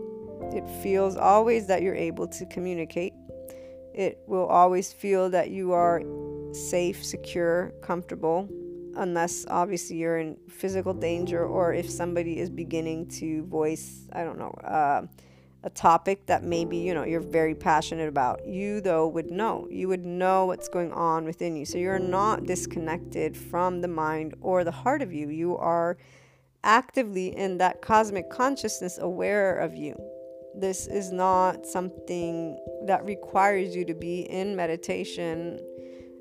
[0.54, 3.14] it feels always that you're able to communicate.
[3.94, 6.02] It will always feel that you are
[6.54, 8.50] safe, secure, comfortable,
[8.96, 14.38] unless obviously you're in physical danger or if somebody is beginning to voice, I don't
[14.38, 15.08] know, uh,
[15.66, 19.68] a topic that maybe you know you're very passionate about you though would know.
[19.72, 21.66] You would know what's going on within you.
[21.66, 25.30] So you're not disconnected from the mind or the heart of you.
[25.30, 25.98] You are
[26.64, 29.96] actively in that cosmic consciousness aware of you.
[30.56, 35.60] This is not something that requires you to be in meditation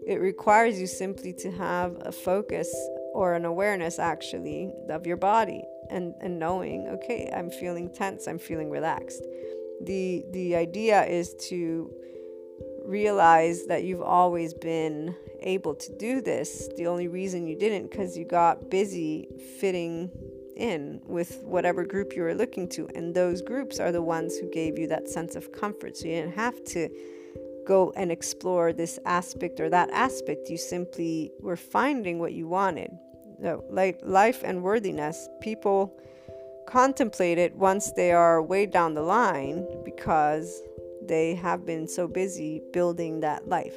[0.07, 2.75] it requires you simply to have a focus
[3.15, 8.39] or an awareness actually of your body and, and knowing, okay, I'm feeling tense, I'm
[8.39, 9.25] feeling relaxed.
[9.83, 11.91] The the idea is to
[12.85, 16.69] realize that you've always been able to do this.
[16.77, 19.29] The only reason you didn't because you got busy
[19.59, 20.11] fitting
[20.57, 22.89] in with whatever group you were looking to.
[22.95, 25.97] And those groups are the ones who gave you that sense of comfort.
[25.97, 26.89] So you didn't have to
[27.67, 30.51] go and explore this aspect or that aspect.
[30.51, 32.91] You simply were finding what you wanted
[33.71, 35.97] like life and worthiness, people
[36.67, 40.63] contemplate it once they are way down the line because
[41.03, 43.75] they have been so busy building that life.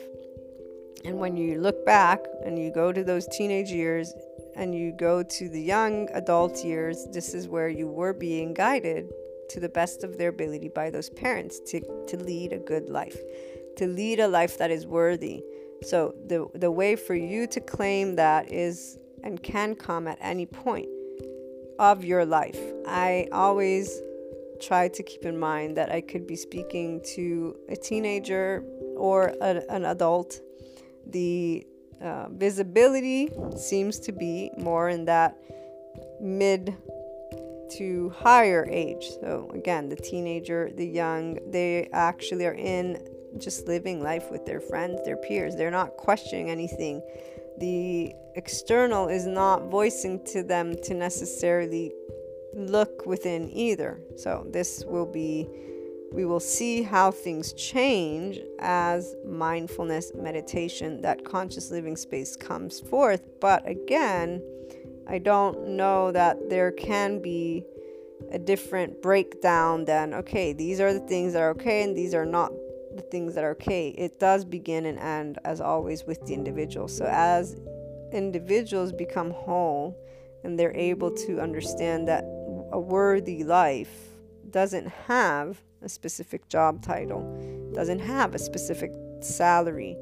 [1.05, 4.13] And when you look back and you go to those teenage years
[4.55, 9.09] and you go to the young adult years, this is where you were being guided
[9.49, 13.17] to the best of their ability by those parents to, to lead a good life,
[13.77, 15.43] to lead a life that is worthy.
[15.83, 20.45] So the the way for you to claim that is and can come at any
[20.45, 20.87] point
[21.79, 22.59] of your life.
[22.87, 24.01] I always
[24.61, 28.63] try to keep in mind that I could be speaking to a teenager
[28.95, 30.39] or a, an adult.
[31.05, 31.65] The
[32.01, 35.37] uh, visibility seems to be more in that
[36.19, 36.75] mid
[37.77, 39.09] to higher age.
[39.21, 42.97] So, again, the teenager, the young, they actually are in
[43.39, 45.55] just living life with their friends, their peers.
[45.55, 47.01] They're not questioning anything
[47.57, 51.91] the external is not voicing to them to necessarily
[52.53, 53.99] look within either.
[54.15, 55.47] So, this will be,
[56.11, 63.21] we will see how things change as mindfulness, meditation, that conscious living space comes forth.
[63.41, 64.41] But again,
[65.07, 67.63] I don't know that there can be
[68.31, 72.25] a different breakdown than, okay, these are the things that are okay and these are
[72.25, 72.51] not
[72.97, 73.89] the things that are okay.
[73.89, 76.87] It does begin and end, as always, with the individual.
[76.87, 77.55] So, as
[78.11, 79.95] individuals become whole
[80.43, 82.23] and they're able to understand that
[82.71, 83.91] a worthy life
[84.49, 88.91] doesn't have a specific job title, doesn't have a specific
[89.21, 89.97] salary,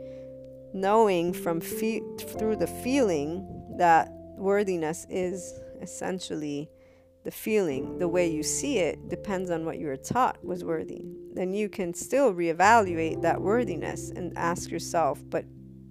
[0.74, 2.04] knowing from fe-
[2.38, 3.46] through the feeling
[3.78, 6.70] that worthiness is essentially
[7.26, 11.02] the feeling, the way you see it, depends on what you were taught was worthy.
[11.34, 15.44] Then you can still reevaluate that worthiness and ask yourself, but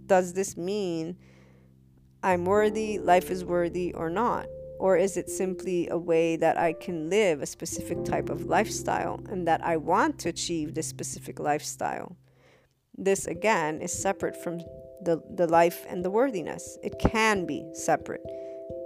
[0.07, 1.17] does this mean
[2.23, 4.47] I'm worthy, life is worthy, or not?
[4.79, 9.21] Or is it simply a way that I can live a specific type of lifestyle
[9.29, 12.17] and that I want to achieve this specific lifestyle?
[12.97, 14.59] This again is separate from
[15.03, 16.79] the, the life and the worthiness.
[16.83, 18.23] It can be separate.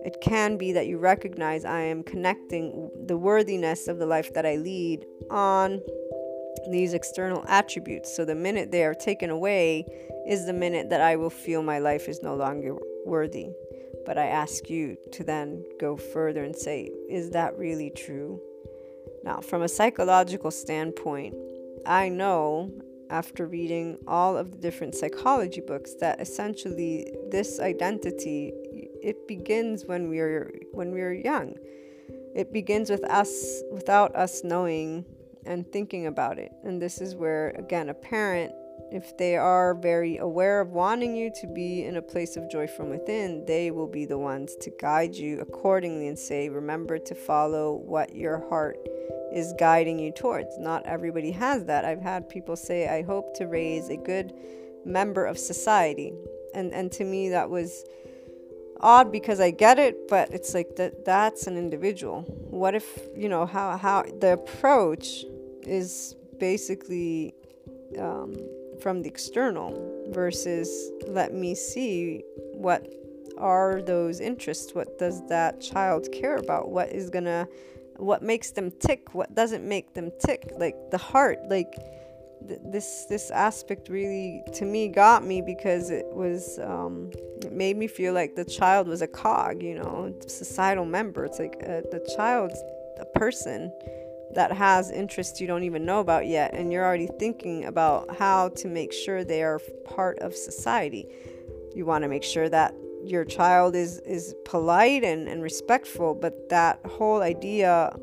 [0.05, 4.47] It can be that you recognize I am connecting the worthiness of the life that
[4.47, 5.81] I lead on
[6.71, 8.15] these external attributes.
[8.15, 9.85] So the minute they are taken away
[10.27, 12.77] is the minute that I will feel my life is no longer
[13.07, 13.49] worthy.
[14.07, 18.41] But I ask you to then go further and say, is that really true?
[19.25, 21.35] Now, from a psychological standpoint,
[21.87, 22.71] I know
[23.11, 28.53] after reading all of the different psychology books that essentially this identity
[29.09, 31.57] it begins when we're when we're young.
[32.35, 35.05] It begins with us without us knowing
[35.47, 36.53] and thinking about it.
[36.65, 38.53] And this is where again a parent
[38.91, 42.67] if they are very aware of wanting you to be in a place of joy
[42.67, 47.15] from within, they will be the ones to guide you accordingly and say, remember to
[47.15, 48.79] follow what your heart
[49.33, 50.57] is guiding you towards.
[50.59, 51.85] Not everybody has that.
[51.85, 54.33] I've had people say, I hope to raise a good
[54.87, 56.15] member of society.
[56.55, 57.85] And and to me that was
[58.81, 62.23] odd because I get it, but it's like that that's an individual.
[62.51, 65.25] What if, you know, how how the approach
[65.63, 67.35] is basically
[67.99, 68.37] um,
[68.81, 72.23] from the external versus let me see
[72.55, 72.87] what
[73.37, 74.75] are those interests?
[74.75, 76.71] What does that child care about?
[76.71, 77.49] What is gonna
[77.97, 79.15] what makes them tick?
[79.15, 80.51] What doesn't make them tick?
[80.57, 81.75] Like the heart like
[82.47, 87.11] th- this this aspect really to me got me because it was um,
[87.43, 91.39] it made me feel like the child was a cog you know societal member it's
[91.39, 92.61] like uh, the child's
[93.01, 93.73] a person
[94.35, 98.51] that has interests you don't even know about yet, and you're already thinking about how
[98.51, 101.09] to make sure they are part of society.
[101.75, 102.75] You want to make sure that
[103.05, 107.97] your child is is polite and, and respectful, but that whole idea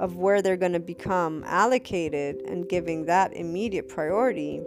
[0.00, 4.62] of where they're going to become allocated and giving that immediate priority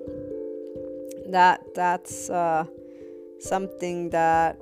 [1.27, 2.63] that that's uh,
[3.39, 4.59] something that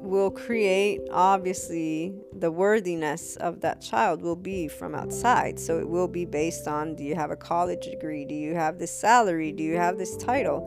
[0.00, 5.58] will create obviously the worthiness of that child will be from outside.
[5.58, 8.24] So it will be based on do you have a college degree?
[8.24, 9.52] Do you have this salary?
[9.52, 10.64] Do you have this title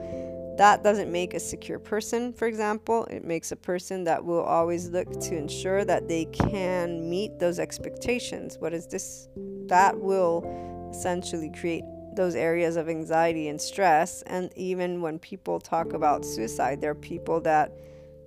[0.60, 3.06] that doesn't make a secure person for example.
[3.06, 7.60] It makes a person that will always look to ensure that they can meet those
[7.60, 8.58] expectations.
[8.60, 9.30] What is this?
[9.68, 10.44] That will
[10.92, 14.22] essentially create those areas of anxiety and stress.
[14.24, 17.72] And even when people talk about suicide there are people that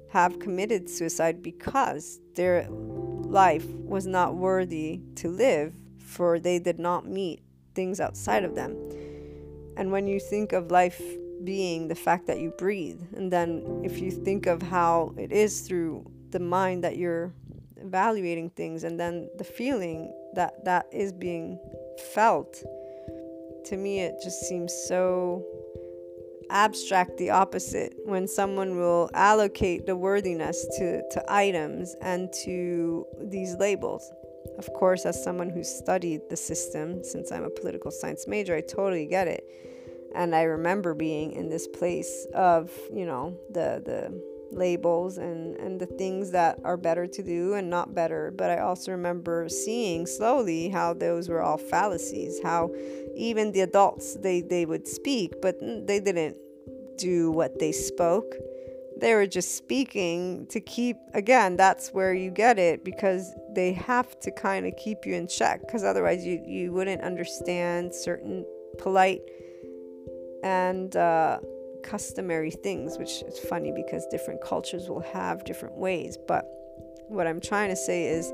[0.08, 7.06] have committed suicide because their life was not worthy to live, for they did not
[7.06, 7.42] meet
[7.74, 8.74] things outside of them.
[9.76, 11.02] And when you think of life
[11.44, 15.60] being the fact that you breathe, and then if you think of how it is
[15.62, 17.32] through the mind that you're
[17.76, 21.58] evaluating things, and then the feeling that that is being
[22.14, 22.62] felt,
[23.66, 25.44] to me, it just seems so
[26.50, 33.54] abstract the opposite when someone will allocate the worthiness to, to items and to these
[33.56, 34.12] labels.
[34.58, 38.60] Of course, as someone who studied the system, since I'm a political science major, I
[38.60, 39.44] totally get it.
[40.14, 45.80] And I remember being in this place of, you know, the, the labels and, and
[45.80, 48.32] the things that are better to do and not better.
[48.36, 52.70] But I also remember seeing slowly how those were all fallacies, how
[53.16, 56.36] even the adults they, they would speak, but they didn't
[56.98, 58.34] do what they spoke.
[58.98, 64.20] They were just speaking to keep, again, that's where you get it because they have
[64.20, 68.44] to kind of keep you in check because otherwise you, you wouldn't understand certain
[68.78, 69.22] polite
[70.42, 71.38] and uh,
[71.82, 76.16] customary things, which is funny because different cultures will have different ways.
[76.28, 76.44] But
[77.08, 78.32] what I'm trying to say is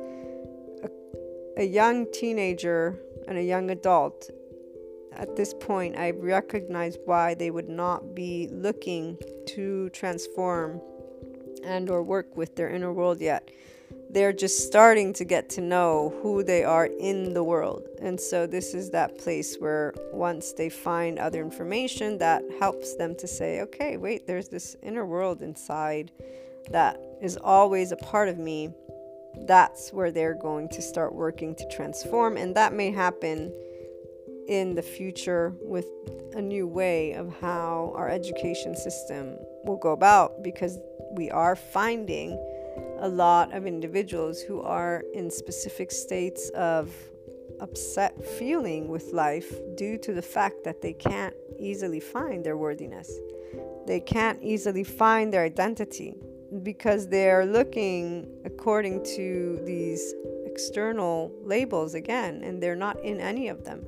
[0.83, 4.31] a, a young teenager and a young adult
[5.19, 10.81] at this point, I recognize why they would not be looking to transform
[11.65, 13.51] and or work with their inner world yet.
[14.11, 17.87] They're just starting to get to know who they are in the world.
[18.01, 23.15] And so this is that place where once they find other information that helps them
[23.17, 26.11] to say, okay, wait, there's this inner world inside
[26.71, 28.71] that is always a part of me.
[29.47, 32.39] That's where they're going to start working to transform.
[32.39, 33.53] And that may happen
[34.49, 35.87] in the future with
[36.35, 40.79] a new way of how our education system will go about because
[41.13, 42.39] we are finding
[42.99, 46.93] a lot of individuals who are in specific states of
[47.61, 53.11] upset feeling with life due to the fact that they can't easily find their worthiness.
[53.87, 56.15] They can't easily find their identity
[56.63, 60.15] because they're looking according to these
[60.47, 63.85] external labels again, and they're not in any of them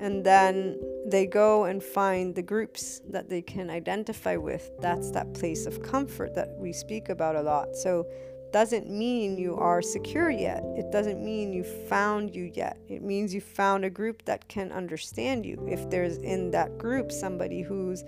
[0.00, 4.70] and then they go and find the groups that they can identify with.
[4.80, 7.76] That's that place of comfort that we speak about a lot.
[7.76, 8.06] So
[8.52, 10.62] doesn't mean you are secure yet.
[10.76, 12.78] It doesn't mean you found you yet.
[12.88, 15.66] It means you found a group that can understand you.
[15.68, 18.02] If there's in that group somebody who's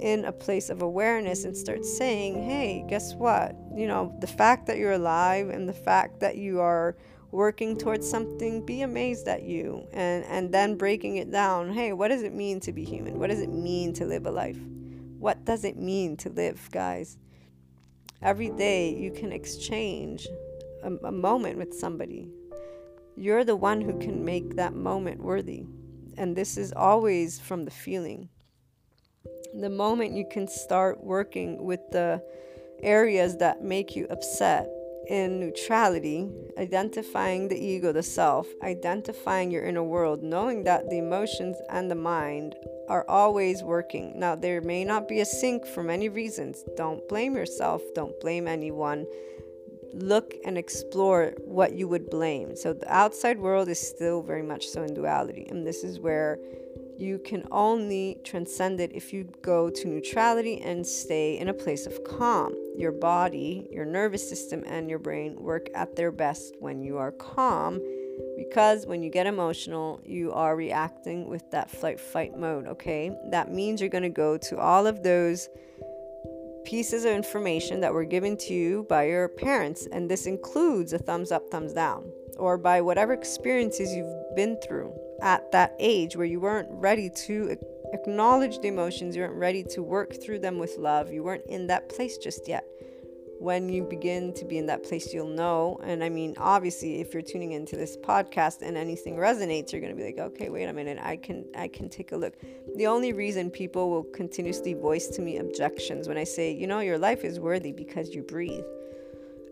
[0.00, 3.56] in a place of awareness and starts saying hey guess what?
[3.74, 6.96] You know the fact that you're alive and the fact that you are
[7.30, 11.72] working towards something, be amazed at you and, and then breaking it down.
[11.72, 13.18] Hey, what does it mean to be human?
[13.18, 14.58] What does it mean to live a life?
[15.18, 17.18] What does it mean to live, guys?
[18.22, 20.26] Every day you can exchange
[20.82, 22.30] a, a moment with somebody.
[23.16, 25.64] You're the one who can make that moment worthy.
[26.18, 28.28] And this is always from the feeling.
[29.54, 32.22] The moment you can start working with the
[32.82, 34.68] areas that make you upset
[35.08, 36.28] in neutrality,
[36.58, 41.94] identifying the ego, the self, identifying your inner world, knowing that the emotions and the
[41.94, 42.54] mind
[42.88, 44.18] are always working.
[44.18, 46.64] Now, there may not be a sync for many reasons.
[46.76, 49.06] Don't blame yourself, don't blame anyone.
[49.94, 52.56] Look and explore what you would blame.
[52.56, 56.38] So, the outside world is still very much so in duality, and this is where
[56.98, 61.86] you can only transcend it if you go to neutrality and stay in a place
[61.86, 62.54] of calm.
[62.76, 67.12] Your body, your nervous system, and your brain work at their best when you are
[67.12, 67.80] calm
[68.36, 73.14] because when you get emotional, you are reacting with that flight fight mode, okay?
[73.30, 75.48] That means you're going to go to all of those
[76.64, 80.98] pieces of information that were given to you by your parents, and this includes a
[80.98, 84.92] thumbs up, thumbs down, or by whatever experiences you've been through
[85.22, 87.56] at that age where you weren't ready to
[87.92, 91.66] acknowledge the emotions, you weren't ready to work through them with love, you weren't in
[91.68, 92.64] that place just yet.
[93.38, 95.78] when you begin to be in that place, you'll know.
[95.84, 99.94] And I mean, obviously, if you're tuning into this podcast and anything resonates, you're gonna
[99.94, 102.34] be like, okay, wait a minute, I can I can take a look.
[102.76, 106.80] The only reason people will continuously voice to me objections when I say, you know,
[106.80, 108.64] your life is worthy because you breathe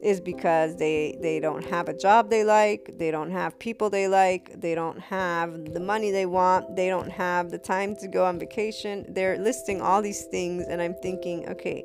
[0.05, 4.07] is because they they don't have a job they like, they don't have people they
[4.07, 8.25] like, they don't have the money they want, they don't have the time to go
[8.27, 9.07] on vacation.
[9.09, 11.85] They're listing all these things and I'm thinking, okay,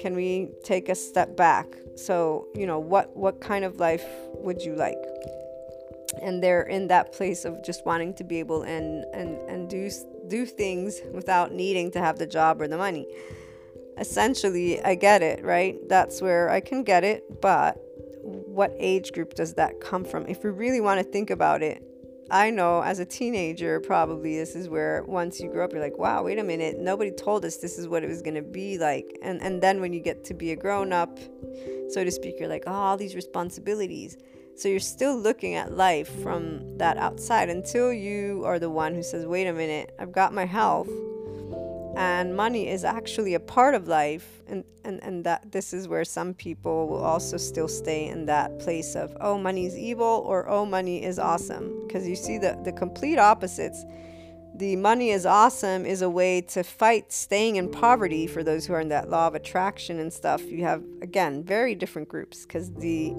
[0.00, 1.66] can we take a step back?
[1.96, 4.06] So, you know, what what kind of life
[4.38, 5.02] would you like?
[6.22, 9.90] And they're in that place of just wanting to be able and and and do
[10.28, 13.06] do things without needing to have the job or the money
[14.02, 15.78] essentially, I get it, right?
[15.88, 17.80] That's where I can get it, but
[18.22, 20.26] what age group does that come from?
[20.26, 21.82] If we really want to think about it,
[22.30, 25.98] I know as a teenager, probably this is where once you grow up, you're like,
[25.98, 28.76] wow, wait a minute, nobody told us this is what it was going to be
[28.76, 29.18] like.
[29.22, 31.18] And, and then when you get to be a grown up,
[31.90, 34.16] so to speak, you're like, oh, all these responsibilities.
[34.56, 39.02] So you're still looking at life from that outside until you are the one who
[39.02, 40.90] says, wait a minute, I've got my health
[41.96, 46.04] and money is actually a part of life and, and and that this is where
[46.04, 50.48] some people will also still stay in that place of oh money is evil or
[50.48, 51.86] oh money is awesome.
[51.86, 53.84] Because you see the the complete opposites.
[54.54, 58.74] The money is awesome is a way to fight staying in poverty for those who
[58.74, 60.42] are in that law of attraction and stuff.
[60.42, 63.14] You have again very different groups because the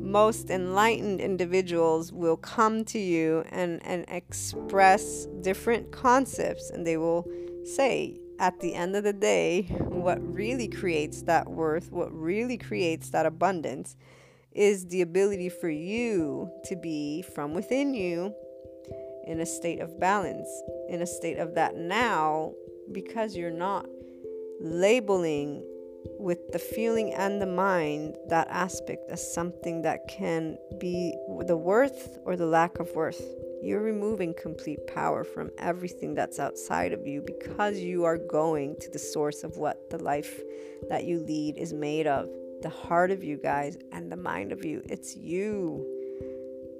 [0.00, 7.28] most enlightened individuals will come to you and and express different concepts and they will
[7.64, 13.10] say at the end of the day, what really creates that worth, what really creates
[13.10, 13.96] that abundance,
[14.52, 18.34] is the ability for you to be from within you
[19.26, 20.48] in a state of balance,
[20.88, 22.52] in a state of that now,
[22.92, 23.86] because you're not
[24.60, 25.62] labeling
[26.18, 31.14] with the feeling and the mind that aspect as something that can be
[31.46, 33.22] the worth or the lack of worth.
[33.62, 38.90] You're removing complete power from everything that's outside of you because you are going to
[38.90, 40.40] the source of what the life
[40.88, 42.28] that you lead is made of.
[42.62, 44.82] The heart of you guys and the mind of you.
[44.86, 45.86] It's you.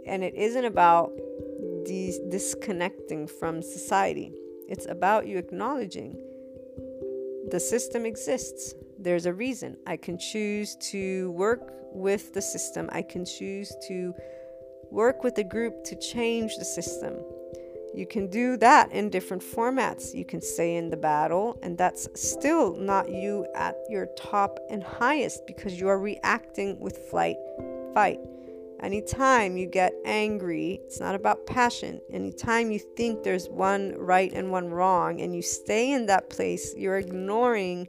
[0.07, 1.12] And it isn't about
[1.85, 4.33] de- disconnecting from society,
[4.68, 6.16] it's about you acknowledging
[7.51, 8.74] the system exists.
[8.99, 9.76] There's a reason.
[9.87, 14.14] I can choose to work with the system, I can choose to
[14.91, 17.14] Work with a group to change the system.
[17.95, 20.14] You can do that in different formats.
[20.14, 24.82] You can stay in the battle, and that's still not you at your top and
[24.82, 27.36] highest because you are reacting with flight,
[27.95, 28.20] fight.
[28.82, 32.01] Anytime you get angry, it's not about passion.
[32.12, 36.74] Anytime you think there's one right and one wrong, and you stay in that place,
[36.76, 37.86] you're ignoring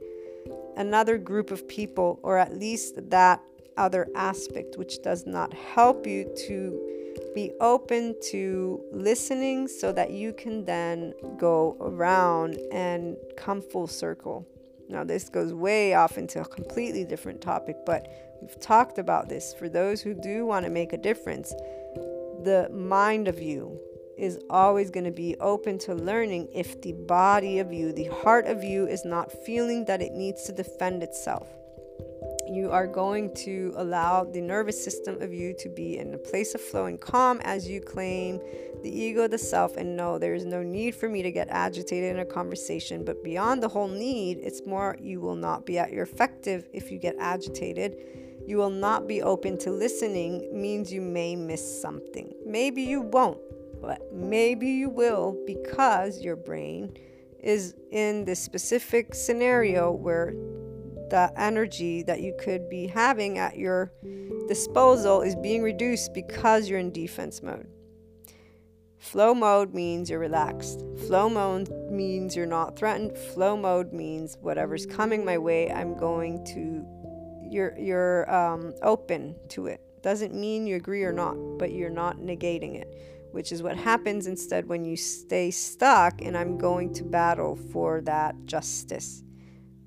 [0.75, 3.41] another group of people, or at least that
[3.81, 6.79] other aspect, which does not help you to
[7.33, 14.47] be open to listening so that you can then go around and come full circle.
[14.87, 18.07] Now, this goes way off into a completely different topic, but
[18.39, 19.53] we've talked about this.
[19.53, 21.49] For those who do want to make a difference,
[22.43, 23.79] the mind of you
[24.15, 28.45] is always going to be open to learning if the body of you, the heart
[28.45, 31.47] of you, is not feeling that it needs to defend itself
[32.51, 36.53] you are going to allow the nervous system of you to be in a place
[36.53, 38.39] of flow and calm as you claim
[38.83, 42.15] the ego, the self, and no, there is no need for me to get agitated
[42.15, 43.05] in a conversation.
[43.05, 46.91] But beyond the whole need, it's more you will not be at your effective if
[46.91, 47.95] you get agitated.
[48.47, 52.33] You will not be open to listening, means you may miss something.
[52.45, 53.39] Maybe you won't,
[53.81, 56.97] but maybe you will because your brain
[57.39, 60.33] is in this specific scenario where
[61.11, 63.91] the energy that you could be having at your
[64.47, 67.67] disposal is being reduced because you're in defense mode.
[68.97, 70.83] Flow mode means you're relaxed.
[71.07, 73.17] Flow mode means you're not threatened.
[73.17, 76.85] Flow mode means whatever's coming my way, I'm going to
[77.51, 79.81] you're you're um, open to it.
[80.01, 82.95] Doesn't mean you agree or not, but you're not negating it,
[83.31, 87.99] which is what happens instead when you stay stuck and I'm going to battle for
[88.01, 89.23] that justice.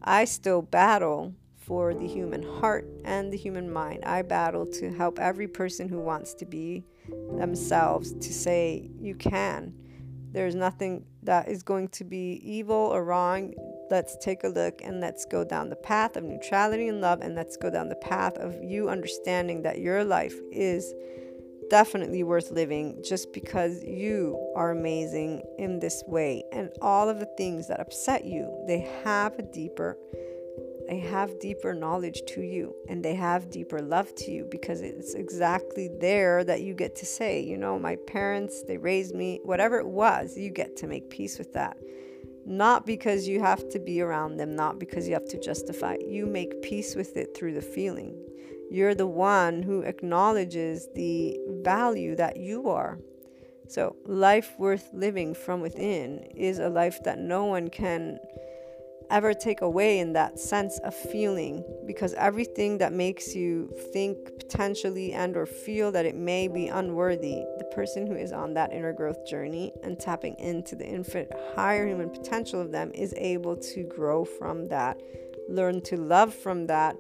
[0.07, 4.05] I still battle for the human heart and the human mind.
[4.05, 6.85] I battle to help every person who wants to be
[7.39, 9.73] themselves to say, You can.
[10.31, 13.55] There's nothing that is going to be evil or wrong.
[13.91, 17.35] Let's take a look and let's go down the path of neutrality and love, and
[17.35, 20.93] let's go down the path of you understanding that your life is
[21.71, 26.45] definitely worth living just because you are amazing in this way.
[26.53, 29.97] And all of the things that upset you, they have a deeper
[30.89, 35.15] they have deeper knowledge to you and they have deeper love to you because it's
[35.15, 39.79] exactly there that you get to say, you know, my parents, they raised me, whatever
[39.79, 41.79] it was, you get to make peace with that.
[42.47, 45.97] Not because you have to be around them, not because you have to justify.
[46.07, 48.21] You make peace with it through the feeling.
[48.71, 52.99] You're the one who acknowledges the value that you are.
[53.69, 58.19] So, life worth living from within is a life that no one can
[59.11, 65.13] ever take away in that sense of feeling because everything that makes you think potentially
[65.13, 68.93] and or feel that it may be unworthy the person who is on that inner
[68.93, 73.85] growth journey and tapping into the infinite higher human potential of them is able to
[73.85, 75.01] grow from that
[75.49, 76.97] learn to love from that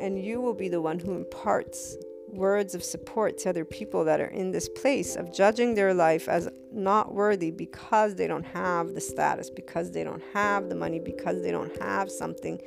[0.00, 1.96] and you will be the one who imparts
[2.28, 6.28] words of support to other people that are in this place of judging their life
[6.28, 10.98] as not worthy because they don't have the status, because they don't have the money,
[10.98, 12.60] because they don't have something,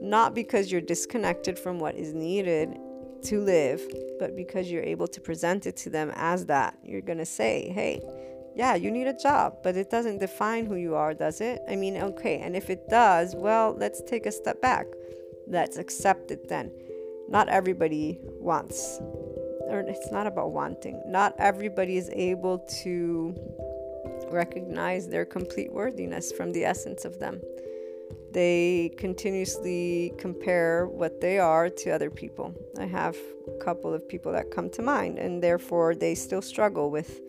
[0.00, 2.76] not because you're disconnected from what is needed
[3.22, 3.80] to live,
[4.18, 6.76] but because you're able to present it to them as that.
[6.82, 8.02] You're going to say, hey,
[8.54, 11.62] yeah, you need a job, but it doesn't define who you are, does it?
[11.68, 14.86] I mean, okay, and if it does, well, let's take a step back.
[15.46, 16.70] Let's accept it then
[17.28, 18.98] not everybody wants
[19.66, 23.34] or it's not about wanting not everybody is able to
[24.30, 27.40] recognize their complete worthiness from the essence of them
[28.32, 33.16] they continuously compare what they are to other people i have
[33.48, 37.20] a couple of people that come to mind and therefore they still struggle with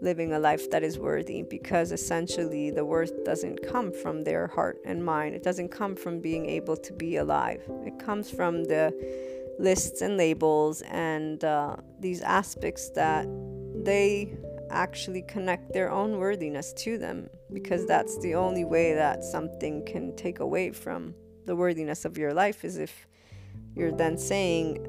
[0.00, 4.78] living a life that is worthy because essentially the worth doesn't come from their heart
[4.84, 5.34] and mind.
[5.34, 7.62] It doesn't come from being able to be alive.
[7.86, 8.92] It comes from the
[9.58, 13.26] lists and labels and uh, these aspects that
[13.84, 14.36] they
[14.70, 20.14] actually connect their own worthiness to them because that's the only way that something can
[20.16, 21.14] take away from
[21.46, 23.06] the worthiness of your life is if
[23.74, 24.84] you're then saying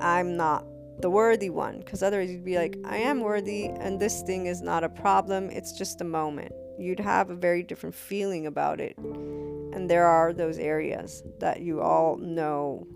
[0.00, 0.64] i'm not
[1.00, 4.60] the worthy one because otherwise you'd be like i am worthy and this thing is
[4.60, 6.52] not a problem it's just a moment.
[6.78, 8.96] You'd have a very different feeling about it.
[8.98, 12.86] And there are those areas that you all know.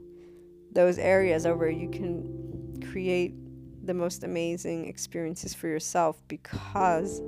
[0.72, 3.34] Those areas are where you can create
[3.84, 7.20] the most amazing experiences for yourself because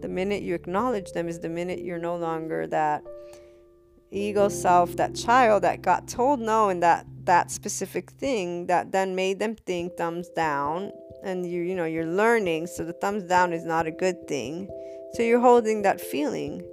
[0.00, 3.04] the minute you acknowledge them is the minute you're no longer that
[4.10, 9.14] ego self that child that got told no in that that specific thing that then
[9.14, 10.90] made them think thumbs down.
[11.22, 14.68] And you you know you're learning so the thumbs down is not a good thing.
[15.12, 16.64] So you're holding that feeling.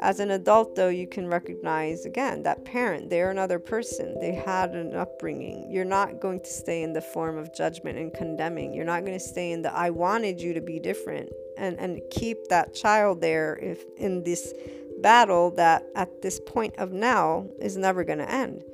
[0.00, 4.18] As an adult though you can recognize again that parent they're another person.
[4.18, 5.70] They had an upbringing.
[5.70, 8.74] You're not going to stay in the form of judgment and condemning.
[8.74, 11.30] You're not going to stay in the i wanted you to be different.
[11.56, 14.52] And and keep that child there if in this
[15.00, 18.64] battle that at this point of now is never going to end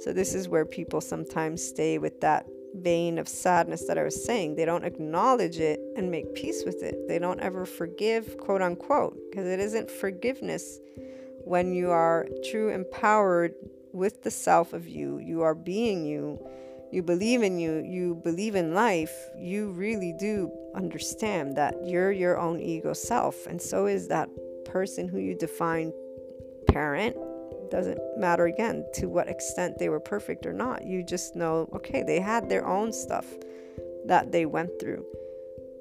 [0.00, 4.24] so, this is where people sometimes stay with that vein of sadness that I was
[4.24, 4.54] saying.
[4.54, 7.08] They don't acknowledge it and make peace with it.
[7.08, 10.78] They don't ever forgive, quote unquote, because it isn't forgiveness
[11.44, 13.54] when you are true empowered
[13.92, 15.18] with the self of you.
[15.18, 16.38] You are being you.
[16.92, 17.82] You believe in you.
[17.84, 19.14] You believe in life.
[19.38, 23.46] You really do understand that you're your own ego self.
[23.46, 24.28] And so is that
[24.66, 25.92] person who you define
[26.68, 27.16] parent
[27.70, 30.84] doesn't matter again to what extent they were perfect or not.
[30.86, 33.26] You just know, okay, they had their own stuff
[34.06, 35.04] that they went through.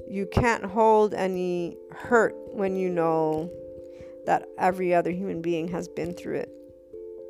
[0.08, 3.52] You can't hold any hurt when you know
[4.26, 6.50] that every other human being has been through it.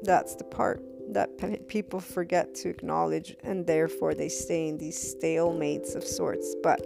[0.03, 0.81] That's the part
[1.11, 6.55] that people forget to acknowledge, and therefore they stay in these stalemates of sorts.
[6.63, 6.81] But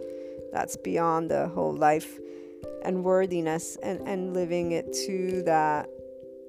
[0.52, 2.20] that's beyond the whole life
[2.84, 5.90] and worthiness and, and living it to that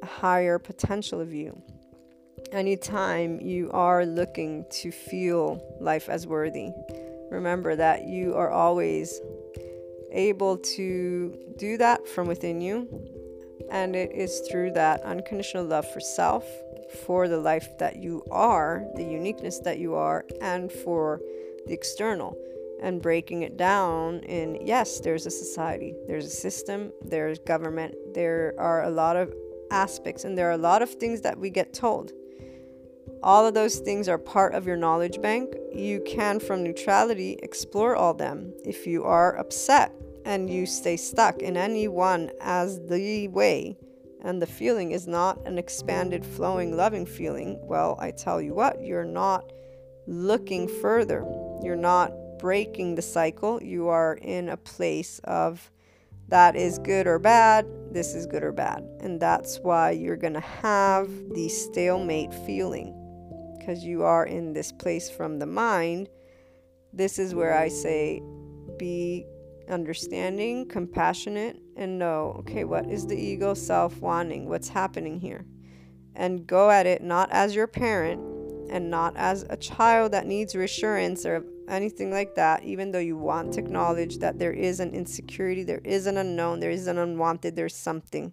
[0.03, 1.61] higher potential of you.
[2.53, 6.71] Anytime you are looking to feel life as worthy,
[7.31, 9.21] remember that you are always
[10.13, 12.89] able to do that from within you.
[13.71, 16.45] And it is through that unconditional love for self,
[17.05, 21.21] for the life that you are, the uniqueness that you are, and for
[21.67, 22.37] the external.
[22.83, 28.55] And breaking it down in yes, there's a society, there's a system, there's government, there
[28.59, 29.33] are a lot of
[29.71, 32.13] aspects, and there are a lot of things that we get told.
[33.23, 35.55] All of those things are part of your knowledge bank.
[35.75, 38.53] You can, from neutrality, explore all them.
[38.65, 39.93] If you are upset
[40.25, 43.77] and you stay stuck in any one as the way,
[44.23, 48.83] and the feeling is not an expanded, flowing, loving feeling, well, I tell you what,
[48.83, 49.51] you're not
[50.07, 51.25] looking further.
[51.63, 53.63] You're not breaking the cycle.
[53.63, 55.71] You are in a place of
[56.31, 58.85] that is good or bad, this is good or bad.
[59.01, 62.97] And that's why you're going to have the stalemate feeling.
[63.59, 66.09] because you are in this place from the mind,
[66.93, 68.23] this is where I say
[68.79, 69.27] be
[69.69, 74.49] understanding, compassionate, and know okay, what is the ego self wanting?
[74.49, 75.45] What's happening here?
[76.15, 78.21] And go at it not as your parent
[78.71, 83.17] and not as a child that needs reassurance or anything like that, even though you
[83.17, 86.99] want to acknowledge that there is an insecurity, there is an unknown, there is an
[86.99, 88.33] unwanted, there's something.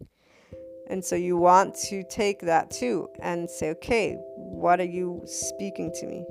[0.89, 5.91] And so you want to take that too and say, okay, what are you speaking
[5.99, 6.25] to me?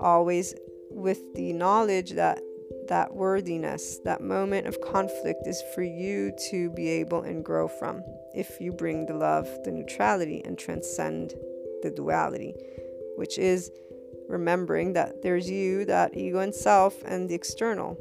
[0.00, 0.54] Always
[0.90, 2.40] with the knowledge that
[2.88, 8.02] that worthiness, that moment of conflict is for you to be able and grow from
[8.34, 11.34] if you bring the love, the neutrality, and transcend
[11.82, 12.54] the duality,
[13.16, 13.70] which is
[14.28, 17.98] remembering that there's you, that ego and self, and the external,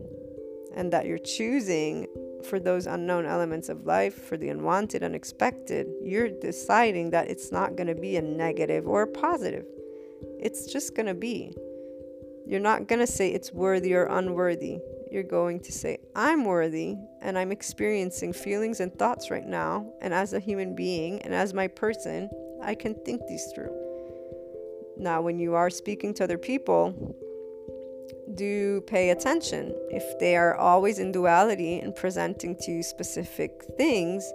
[0.76, 2.08] and that you're choosing
[2.48, 5.88] for those unknown elements of life, for the unwanted, unexpected.
[6.04, 9.66] You're deciding that it's not going to be a negative or a positive,
[10.40, 11.54] it's just going to be.
[12.46, 14.80] You're not going to say it's worthy or unworthy.
[15.12, 19.92] You're going to say, I'm worthy and I'm experiencing feelings and thoughts right now.
[20.02, 22.30] And as a human being and as my person,
[22.62, 23.87] I can think these through.
[25.00, 27.16] Now, when you are speaking to other people,
[28.36, 29.74] do pay attention.
[29.90, 34.32] If they are always in duality and presenting to you specific things,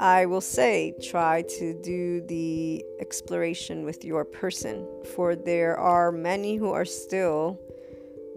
[0.00, 6.56] I will say try to do the exploration with your person, for there are many
[6.56, 7.58] who are still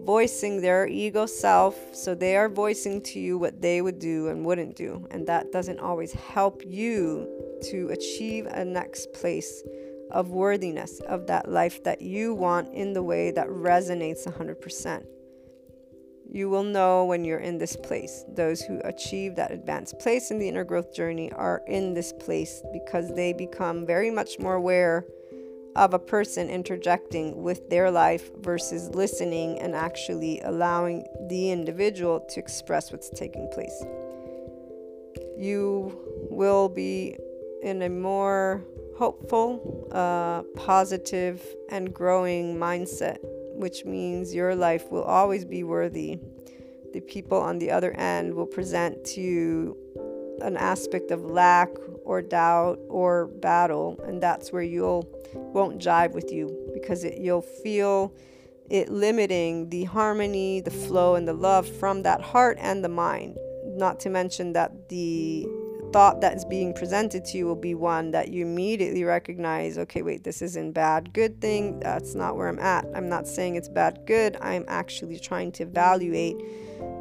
[0.02, 4.44] voicing their ego self, so they are voicing to you what they would do and
[4.44, 7.28] wouldn't do, and that doesn't always help you
[7.70, 9.62] to achieve a next place
[10.12, 15.04] of worthiness of that life that you want in the way that resonates 100%.
[16.30, 18.24] You will know when you're in this place.
[18.28, 22.62] Those who achieve that advanced place in the inner growth journey are in this place
[22.72, 25.04] because they become very much more aware
[25.76, 32.40] of a person interjecting with their life versus listening and actually allowing the individual to
[32.40, 33.84] express what's taking place.
[35.36, 35.98] You
[36.30, 37.16] will be
[37.62, 38.64] in a more
[38.96, 43.18] hopeful, uh, positive, and growing mindset,
[43.54, 46.18] which means your life will always be worthy.
[46.92, 49.76] The people on the other end will present to you
[50.42, 51.68] an aspect of lack
[52.04, 57.42] or doubt or battle, and that's where you'll won't jive with you because it, you'll
[57.42, 58.14] feel
[58.70, 63.36] it limiting the harmony, the flow, and the love from that heart and the mind.
[63.64, 65.46] Not to mention that the
[65.92, 70.24] thought that's being presented to you will be one that you immediately recognize okay, wait,
[70.24, 71.80] this isn't bad, good thing.
[71.80, 72.86] That's not where I'm at.
[72.94, 74.38] I'm not saying it's bad, good.
[74.40, 76.36] I'm actually trying to evaluate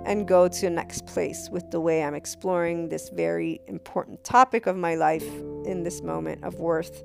[0.05, 4.65] and go to the next place with the way I'm exploring this very important topic
[4.67, 5.27] of my life
[5.65, 7.03] in this moment of worth.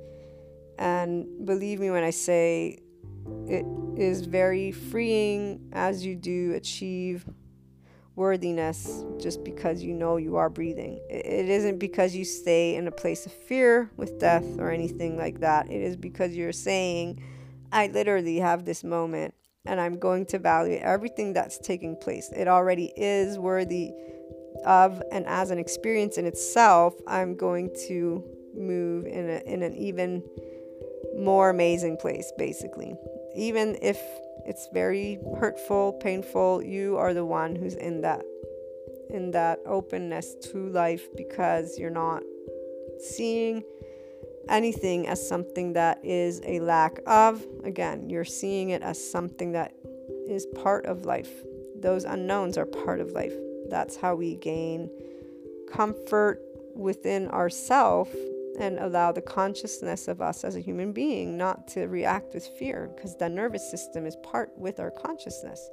[0.79, 2.79] And believe me when I say
[3.47, 3.65] it
[3.97, 7.25] is very freeing as you do achieve
[8.17, 11.01] worthiness just because you know you are breathing.
[11.09, 15.41] It isn't because you stay in a place of fear with death or anything like
[15.41, 15.71] that.
[15.71, 17.23] It is because you're saying,
[17.71, 19.35] I literally have this moment
[19.67, 22.31] and I'm going to value everything that's taking place.
[22.35, 23.93] It already is worthy
[24.65, 28.25] of and as an experience in itself, I'm going to
[28.57, 30.23] move in, a, in an even
[31.19, 32.95] more amazing place, basically.
[33.35, 33.99] Even if
[34.47, 36.63] it's very hurtful, painful.
[36.63, 38.23] You are the one who's in that
[39.11, 42.23] in that openness to life because you're not
[42.99, 43.63] seeing
[44.49, 47.45] anything as something that is a lack of.
[47.65, 49.75] Again, you're seeing it as something that
[50.29, 51.31] is part of life.
[51.77, 53.35] Those unknowns are part of life.
[53.69, 54.91] That's how we gain
[55.71, 56.41] comfort
[56.75, 58.09] within ourself
[58.59, 62.91] and allow the consciousness of us as a human being not to react with fear
[62.95, 65.71] because the nervous system is part with our consciousness.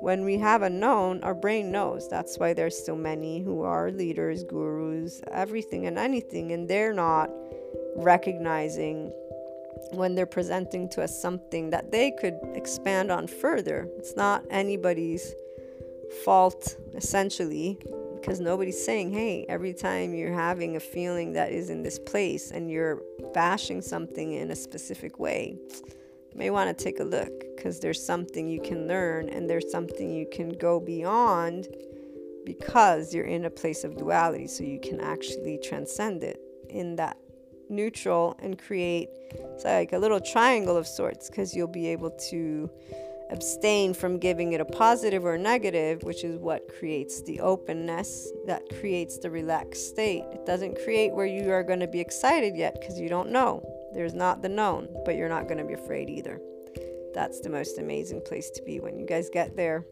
[0.00, 2.08] When we have a known, our brain knows.
[2.08, 7.30] That's why there's so many who are leaders, gurus, everything and anything, and they're not
[7.96, 9.10] recognizing
[9.92, 13.88] when they're presenting to us something that they could expand on further.
[13.96, 15.34] It's not anybody's
[16.24, 17.78] fault, essentially
[18.20, 22.50] because nobody's saying, hey, every time you're having a feeling that is in this place
[22.50, 23.02] and you're
[23.32, 25.56] bashing something in a specific way,
[26.32, 29.70] you may want to take a look because there's something you can learn and there's
[29.70, 31.68] something you can go beyond
[32.44, 34.46] because you're in a place of duality.
[34.46, 37.16] So you can actually transcend it in that
[37.70, 39.08] neutral and create
[39.64, 42.70] like a little triangle of sorts because you'll be able to
[43.30, 48.62] abstain from giving it a positive or negative, which is what creates the openness that
[48.80, 50.24] creates the relaxed state.
[50.32, 53.62] It doesn't create where you are going to be excited yet because you don't know.
[53.94, 56.40] There's not the known, but you're not going to be afraid either.
[57.14, 58.80] That's the most amazing place to be.
[58.80, 59.84] When you guys get there,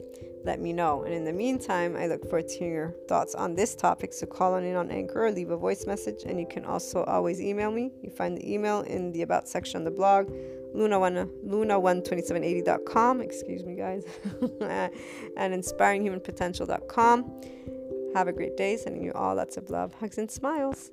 [0.44, 1.02] let me know.
[1.02, 4.12] And in the meantime, I look forward to hearing your thoughts on this topic.
[4.12, 6.22] So call on in on Anchor or leave a voice message.
[6.24, 7.90] And you can also always email me.
[8.02, 10.30] You find the email in the About section on the blog,
[10.76, 13.20] luna1, luna12780.com.
[13.20, 14.04] Excuse me, guys.
[15.36, 17.40] and inspiringhumanpotential.com.
[18.14, 18.76] Have a great day.
[18.76, 20.90] Sending you all lots of love, hugs, and smiles.